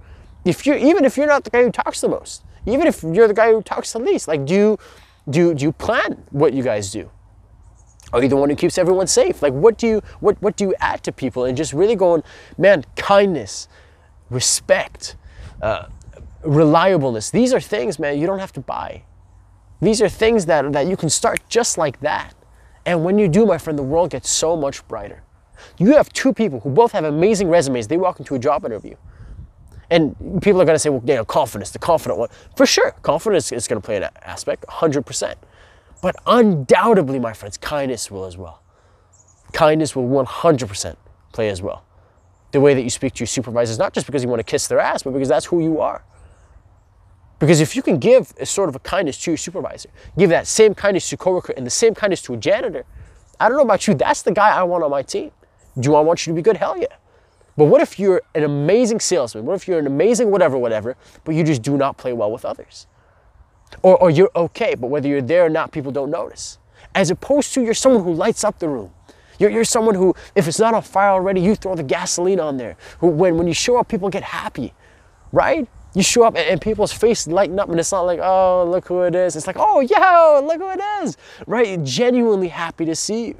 If 0.44 0.66
you're 0.66 0.78
even 0.78 1.04
if 1.04 1.16
you're 1.16 1.26
not 1.26 1.44
the 1.44 1.50
guy 1.50 1.62
who 1.62 1.70
talks 1.70 2.00
the 2.00 2.08
most, 2.08 2.42
even 2.66 2.86
if 2.86 3.02
you're 3.02 3.28
the 3.28 3.34
guy 3.34 3.52
who 3.52 3.62
talks 3.62 3.92
the 3.92 3.98
least, 3.98 4.26
like 4.26 4.46
do 4.46 4.54
you 4.54 4.78
do 5.28 5.54
do 5.54 5.62
you 5.64 5.72
plan 5.72 6.24
what 6.30 6.54
you 6.54 6.62
guys 6.62 6.90
do? 6.90 7.10
Are 8.12 8.22
you 8.22 8.28
the 8.28 8.36
one 8.36 8.50
who 8.50 8.56
keeps 8.56 8.78
everyone 8.78 9.06
safe? 9.06 9.42
Like 9.42 9.52
what 9.52 9.76
do 9.76 9.86
you 9.86 10.02
what 10.20 10.40
what 10.40 10.56
do 10.56 10.64
you 10.64 10.74
add 10.80 11.04
to 11.04 11.12
people 11.12 11.44
and 11.44 11.56
just 11.56 11.74
really 11.74 11.96
going, 11.96 12.22
man, 12.56 12.84
kindness, 12.96 13.68
respect, 14.30 15.16
uh, 15.60 15.86
reliableness. 16.42 17.30
These 17.30 17.52
are 17.52 17.60
things, 17.60 17.98
man, 17.98 18.18
you 18.18 18.26
don't 18.26 18.38
have 18.38 18.52
to 18.54 18.60
buy. 18.60 19.02
These 19.82 20.02
are 20.02 20.08
things 20.08 20.46
that, 20.46 20.72
that 20.72 20.86
you 20.86 20.96
can 20.96 21.08
start 21.08 21.40
just 21.48 21.78
like 21.78 22.00
that. 22.00 22.34
And 22.86 23.04
when 23.04 23.18
you 23.18 23.28
do, 23.28 23.46
my 23.46 23.58
friend, 23.58 23.78
the 23.78 23.82
world 23.82 24.10
gets 24.10 24.30
so 24.30 24.56
much 24.56 24.86
brighter. 24.88 25.22
You 25.78 25.96
have 25.96 26.12
two 26.12 26.32
people 26.32 26.60
who 26.60 26.70
both 26.70 26.92
have 26.92 27.04
amazing 27.04 27.48
resumes. 27.48 27.88
They 27.88 27.96
walk 27.96 28.18
into 28.18 28.34
a 28.34 28.38
job 28.38 28.64
interview. 28.64 28.96
And 29.90 30.14
people 30.40 30.62
are 30.62 30.64
going 30.64 30.76
to 30.76 30.78
say, 30.78 30.88
well, 30.88 31.02
you 31.04 31.14
know, 31.14 31.24
confidence, 31.24 31.70
the 31.70 31.78
confident 31.78 32.18
one. 32.18 32.28
For 32.56 32.64
sure, 32.64 32.92
confidence 33.02 33.50
is 33.50 33.66
going 33.66 33.80
to 33.80 33.84
play 33.84 33.96
an 33.96 34.08
aspect, 34.22 34.64
100%. 34.68 35.34
But 36.00 36.16
undoubtedly, 36.26 37.18
my 37.18 37.32
friends, 37.32 37.56
kindness 37.56 38.10
will 38.10 38.24
as 38.24 38.36
well. 38.36 38.62
Kindness 39.52 39.96
will 39.96 40.08
100% 40.08 40.96
play 41.32 41.48
as 41.48 41.60
well. 41.60 41.84
The 42.52 42.60
way 42.60 42.74
that 42.74 42.82
you 42.82 42.90
speak 42.90 43.14
to 43.14 43.20
your 43.20 43.26
supervisors, 43.26 43.78
not 43.78 43.92
just 43.92 44.06
because 44.06 44.22
you 44.22 44.28
want 44.28 44.40
to 44.40 44.44
kiss 44.44 44.68
their 44.68 44.78
ass, 44.78 45.02
but 45.02 45.12
because 45.12 45.28
that's 45.28 45.46
who 45.46 45.60
you 45.60 45.80
are. 45.80 46.04
Because 47.40 47.60
if 47.60 47.74
you 47.74 47.82
can 47.82 47.98
give 47.98 48.32
a 48.38 48.46
sort 48.46 48.68
of 48.68 48.76
a 48.76 48.80
kindness 48.80 49.18
to 49.22 49.30
your 49.32 49.38
supervisor, 49.38 49.88
give 50.16 50.30
that 50.30 50.46
same 50.46 50.74
kindness 50.74 51.08
to 51.08 51.14
a 51.16 51.18
coworker 51.18 51.52
and 51.56 51.66
the 51.66 51.70
same 51.70 51.94
kindness 51.94 52.22
to 52.22 52.34
a 52.34 52.36
janitor, 52.36 52.84
I 53.40 53.48
don't 53.48 53.56
know 53.56 53.64
about 53.64 53.86
you, 53.86 53.94
that's 53.94 54.22
the 54.22 54.32
guy 54.32 54.50
I 54.50 54.62
want 54.62 54.84
on 54.84 54.90
my 54.90 55.02
team. 55.02 55.30
Do 55.78 55.94
I 55.94 56.00
want 56.00 56.26
you 56.26 56.32
to 56.32 56.34
be 56.34 56.42
good? 56.42 56.56
Hell 56.56 56.76
yeah. 56.78 56.96
But 57.56 57.66
what 57.66 57.80
if 57.80 57.98
you're 57.98 58.22
an 58.34 58.44
amazing 58.44 59.00
salesman? 59.00 59.44
What 59.44 59.54
if 59.54 59.68
you're 59.68 59.78
an 59.78 59.86
amazing 59.86 60.30
whatever, 60.30 60.56
whatever, 60.56 60.96
but 61.24 61.34
you 61.34 61.44
just 61.44 61.62
do 61.62 61.76
not 61.76 61.96
play 61.96 62.12
well 62.12 62.30
with 62.30 62.44
others? 62.44 62.86
Or, 63.82 63.98
or 63.98 64.10
you're 64.10 64.30
okay, 64.34 64.74
but 64.74 64.88
whether 64.88 65.08
you're 65.08 65.22
there 65.22 65.46
or 65.46 65.50
not, 65.50 65.72
people 65.72 65.92
don't 65.92 66.10
notice. 66.10 66.58
As 66.94 67.10
opposed 67.10 67.54
to 67.54 67.62
you're 67.62 67.74
someone 67.74 68.02
who 68.02 68.14
lights 68.14 68.44
up 68.44 68.58
the 68.58 68.68
room. 68.68 68.92
You're, 69.38 69.50
you're 69.50 69.64
someone 69.64 69.94
who, 69.94 70.14
if 70.34 70.48
it's 70.48 70.58
not 70.58 70.74
on 70.74 70.82
fire 70.82 71.10
already, 71.10 71.40
you 71.40 71.54
throw 71.54 71.74
the 71.74 71.82
gasoline 71.82 72.40
on 72.40 72.56
there. 72.56 72.76
Who, 72.98 73.08
when, 73.08 73.36
when 73.36 73.46
you 73.46 73.54
show 73.54 73.78
up, 73.78 73.88
people 73.88 74.08
get 74.08 74.22
happy, 74.22 74.74
right? 75.32 75.68
you 75.94 76.02
show 76.02 76.22
up 76.22 76.36
and 76.36 76.60
people's 76.60 76.92
face 76.92 77.26
lighten 77.26 77.58
up 77.58 77.68
and 77.68 77.80
it's 77.80 77.92
not 77.92 78.02
like, 78.02 78.20
oh, 78.22 78.64
look 78.68 78.86
who 78.86 79.02
it 79.02 79.14
is. 79.14 79.34
It's 79.34 79.46
like, 79.46 79.56
oh, 79.58 79.80
yo, 79.80 80.46
look 80.46 80.60
who 80.60 80.70
it 80.70 81.04
is, 81.04 81.16
right? 81.46 81.82
Genuinely 81.82 82.48
happy 82.48 82.84
to 82.84 82.94
see 82.94 83.28
you. 83.28 83.36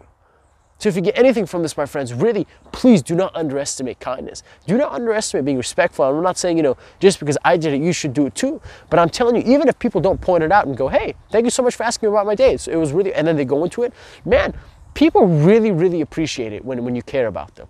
So 0.81 0.89
if 0.89 0.97
you 0.97 1.03
get 1.03 1.19
anything 1.19 1.45
from 1.45 1.61
this, 1.61 1.77
my 1.77 1.85
friends, 1.85 2.15
really, 2.15 2.47
please 2.73 3.03
do 3.03 3.15
not 3.15 3.37
underestimate 3.37 4.01
kindness. 4.01 4.43
Do 4.67 4.79
not 4.79 4.93
underestimate 4.93 5.45
being 5.45 5.59
respectful. 5.59 6.07
I'm 6.07 6.23
not 6.23 6.39
saying, 6.39 6.57
you 6.57 6.63
know, 6.63 6.79
just 7.01 7.21
because 7.21 7.37
I 7.45 7.59
did 7.59 7.75
it, 7.75 7.83
you 7.83 7.93
should 7.93 8.15
do 8.15 8.25
it 8.25 8.35
too. 8.35 8.63
But 8.89 8.99
I'm 8.99 9.11
telling 9.11 9.37
you, 9.37 9.55
even 9.55 9.69
if 9.69 9.79
people 9.79 10.01
don't 10.01 10.19
point 10.19 10.43
it 10.43 10.51
out 10.51 10.67
and 10.67 10.75
go, 10.75 10.89
hey, 10.89 11.15
thank 11.31 11.45
you 11.45 11.51
so 11.51 11.63
much 11.63 11.77
for 11.77 11.83
asking 11.83 12.09
me 12.09 12.15
about 12.15 12.25
my 12.25 12.35
day. 12.35 12.55
it 12.55 12.77
was 12.77 12.93
really, 12.93 13.13
and 13.13 13.27
then 13.27 13.37
they 13.37 13.45
go 13.45 13.63
into 13.63 13.83
it, 13.83 13.93
man, 14.25 14.55
people 14.95 15.27
really, 15.27 15.71
really 15.71 16.01
appreciate 16.01 16.55
it 16.55 16.65
when, 16.65 16.83
when 16.83 16.97
you 16.97 17.03
care 17.03 17.27
about 17.27 17.57
them. 17.57 17.69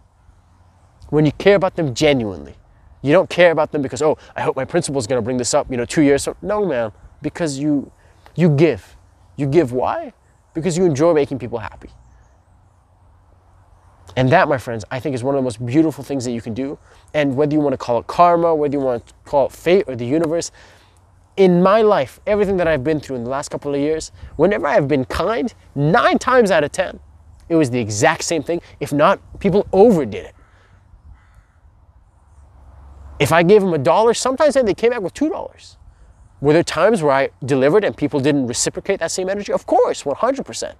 When 1.08 1.26
you 1.26 1.32
care 1.32 1.56
about 1.56 1.74
them 1.74 1.92
genuinely. 1.96 2.54
You 3.02 3.12
don't 3.12 3.28
care 3.28 3.50
about 3.50 3.72
them 3.72 3.82
because, 3.82 4.02
oh, 4.02 4.18
I 4.36 4.42
hope 4.42 4.54
my 4.54 4.64
principal 4.64 5.00
is 5.00 5.08
going 5.08 5.18
to 5.18 5.24
bring 5.24 5.36
this 5.36 5.52
up, 5.52 5.68
you 5.68 5.76
know, 5.76 5.84
two 5.84 6.02
years. 6.02 6.22
So, 6.22 6.36
no, 6.42 6.64
man, 6.64 6.92
because 7.22 7.58
you, 7.58 7.90
you 8.36 8.50
give. 8.50 8.96
You 9.34 9.46
give 9.46 9.72
why? 9.72 10.12
Because 10.54 10.78
you 10.78 10.84
enjoy 10.84 11.12
making 11.12 11.40
people 11.40 11.58
happy. 11.58 11.90
And 14.16 14.30
that, 14.30 14.48
my 14.48 14.58
friends, 14.58 14.84
I 14.90 15.00
think 15.00 15.14
is 15.14 15.22
one 15.22 15.34
of 15.34 15.38
the 15.38 15.44
most 15.44 15.64
beautiful 15.64 16.02
things 16.02 16.24
that 16.24 16.32
you 16.32 16.40
can 16.40 16.54
do. 16.54 16.78
And 17.14 17.36
whether 17.36 17.54
you 17.54 17.60
want 17.60 17.74
to 17.74 17.78
call 17.78 17.98
it 17.98 18.06
karma, 18.06 18.54
whether 18.54 18.72
you 18.72 18.80
want 18.80 19.06
to 19.06 19.14
call 19.24 19.46
it 19.46 19.52
fate 19.52 19.84
or 19.86 19.94
the 19.96 20.06
universe, 20.06 20.50
in 21.36 21.62
my 21.62 21.80
life, 21.80 22.20
everything 22.26 22.56
that 22.58 22.66
I've 22.68 22.84
been 22.84 23.00
through 23.00 23.16
in 23.16 23.24
the 23.24 23.30
last 23.30 23.50
couple 23.50 23.74
of 23.74 23.80
years, 23.80 24.12
whenever 24.36 24.66
I've 24.66 24.88
been 24.88 25.04
kind, 25.04 25.52
nine 25.74 26.18
times 26.18 26.50
out 26.50 26.64
of 26.64 26.72
10, 26.72 26.98
it 27.48 27.54
was 27.54 27.70
the 27.70 27.78
exact 27.78 28.24
same 28.24 28.42
thing. 28.42 28.60
If 28.78 28.92
not, 28.92 29.20
people 29.40 29.66
overdid 29.72 30.26
it. 30.26 30.34
If 33.18 33.32
I 33.32 33.42
gave 33.42 33.60
them 33.60 33.74
a 33.74 33.78
dollar, 33.78 34.14
sometimes 34.14 34.54
then 34.54 34.66
they 34.66 34.74
came 34.74 34.90
back 34.90 35.02
with 35.02 35.14
two 35.14 35.28
dollars. 35.28 35.76
Were 36.40 36.54
there 36.54 36.62
times 36.62 37.02
where 37.02 37.12
I 37.12 37.28
delivered 37.44 37.84
and 37.84 37.94
people 37.94 38.18
didn't 38.18 38.46
reciprocate 38.46 39.00
that 39.00 39.10
same 39.10 39.28
energy? 39.28 39.52
Of 39.52 39.66
course, 39.66 40.04
100%. 40.04 40.74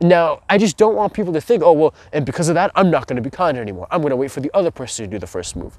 Now, 0.00 0.42
I 0.48 0.58
just 0.58 0.76
don't 0.76 0.94
want 0.94 1.14
people 1.14 1.32
to 1.32 1.40
think, 1.40 1.62
oh, 1.62 1.72
well, 1.72 1.94
and 2.12 2.26
because 2.26 2.48
of 2.48 2.54
that, 2.54 2.70
I'm 2.74 2.90
not 2.90 3.06
going 3.06 3.16
to 3.16 3.22
be 3.22 3.30
kind 3.30 3.56
anymore. 3.56 3.86
I'm 3.90 4.02
going 4.02 4.10
to 4.10 4.16
wait 4.16 4.30
for 4.30 4.40
the 4.40 4.50
other 4.54 4.70
person 4.70 5.06
to 5.06 5.10
do 5.10 5.18
the 5.18 5.26
first 5.26 5.56
move. 5.56 5.78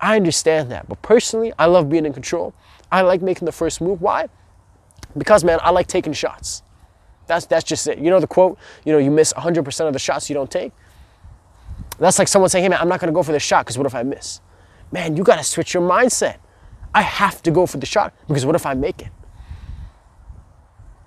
I 0.00 0.16
understand 0.16 0.70
that. 0.70 0.86
But 0.86 1.00
personally, 1.00 1.52
I 1.58 1.64
love 1.66 1.88
being 1.88 2.04
in 2.04 2.12
control. 2.12 2.52
I 2.92 3.00
like 3.00 3.22
making 3.22 3.46
the 3.46 3.52
first 3.52 3.80
move. 3.80 4.02
Why? 4.02 4.28
Because, 5.16 5.44
man, 5.44 5.60
I 5.62 5.70
like 5.70 5.86
taking 5.86 6.12
shots. 6.12 6.62
That's, 7.26 7.46
that's 7.46 7.64
just 7.64 7.86
it. 7.86 7.98
You 7.98 8.10
know 8.10 8.20
the 8.20 8.26
quote, 8.26 8.58
you 8.84 8.92
know, 8.92 8.98
you 8.98 9.10
miss 9.10 9.32
100% 9.32 9.86
of 9.86 9.94
the 9.94 9.98
shots 9.98 10.28
you 10.28 10.34
don't 10.34 10.50
take? 10.50 10.72
That's 11.98 12.18
like 12.18 12.28
someone 12.28 12.50
saying, 12.50 12.64
hey, 12.64 12.68
man, 12.68 12.80
I'm 12.80 12.88
not 12.88 13.00
going 13.00 13.12
to 13.12 13.14
go 13.14 13.22
for 13.22 13.32
the 13.32 13.40
shot 13.40 13.64
because 13.64 13.78
what 13.78 13.86
if 13.86 13.94
I 13.94 14.02
miss? 14.02 14.40
Man, 14.92 15.16
you 15.16 15.24
got 15.24 15.36
to 15.36 15.44
switch 15.44 15.72
your 15.72 15.82
mindset. 15.82 16.36
I 16.94 17.00
have 17.00 17.42
to 17.42 17.50
go 17.50 17.66
for 17.66 17.78
the 17.78 17.86
shot 17.86 18.14
because 18.28 18.44
what 18.44 18.54
if 18.54 18.66
I 18.66 18.74
make 18.74 19.00
it? 19.00 19.08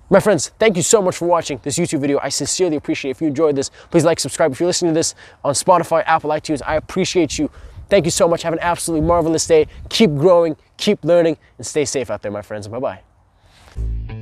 My 0.09 0.21
friends, 0.21 0.49
thank 0.57 0.77
you 0.77 0.83
so 0.83 1.01
much 1.01 1.17
for 1.17 1.27
watching 1.27 1.59
this 1.63 1.77
YouTube 1.77 1.99
video. 1.99 2.19
I 2.21 2.29
sincerely 2.29 2.77
appreciate 2.77 3.09
it. 3.09 3.17
If 3.17 3.21
you 3.21 3.27
enjoyed 3.27 3.55
this, 3.55 3.71
please 3.91 4.05
like, 4.05 4.19
subscribe. 4.19 4.53
If 4.53 4.59
you're 4.59 4.67
listening 4.67 4.93
to 4.93 4.97
this 4.97 5.15
on 5.43 5.53
Spotify, 5.53 6.03
Apple, 6.05 6.29
iTunes, 6.29 6.61
I 6.65 6.75
appreciate 6.75 7.37
you. 7.37 7.51
Thank 7.89 8.05
you 8.05 8.11
so 8.11 8.27
much. 8.27 8.43
Have 8.43 8.53
an 8.53 8.59
absolutely 8.61 9.05
marvelous 9.05 9.45
day. 9.45 9.67
Keep 9.89 10.15
growing, 10.15 10.55
keep 10.77 11.03
learning, 11.03 11.37
and 11.57 11.67
stay 11.67 11.85
safe 11.85 12.09
out 12.09 12.21
there, 12.21 12.31
my 12.31 12.41
friends. 12.41 12.67
Bye-bye. 12.67 14.16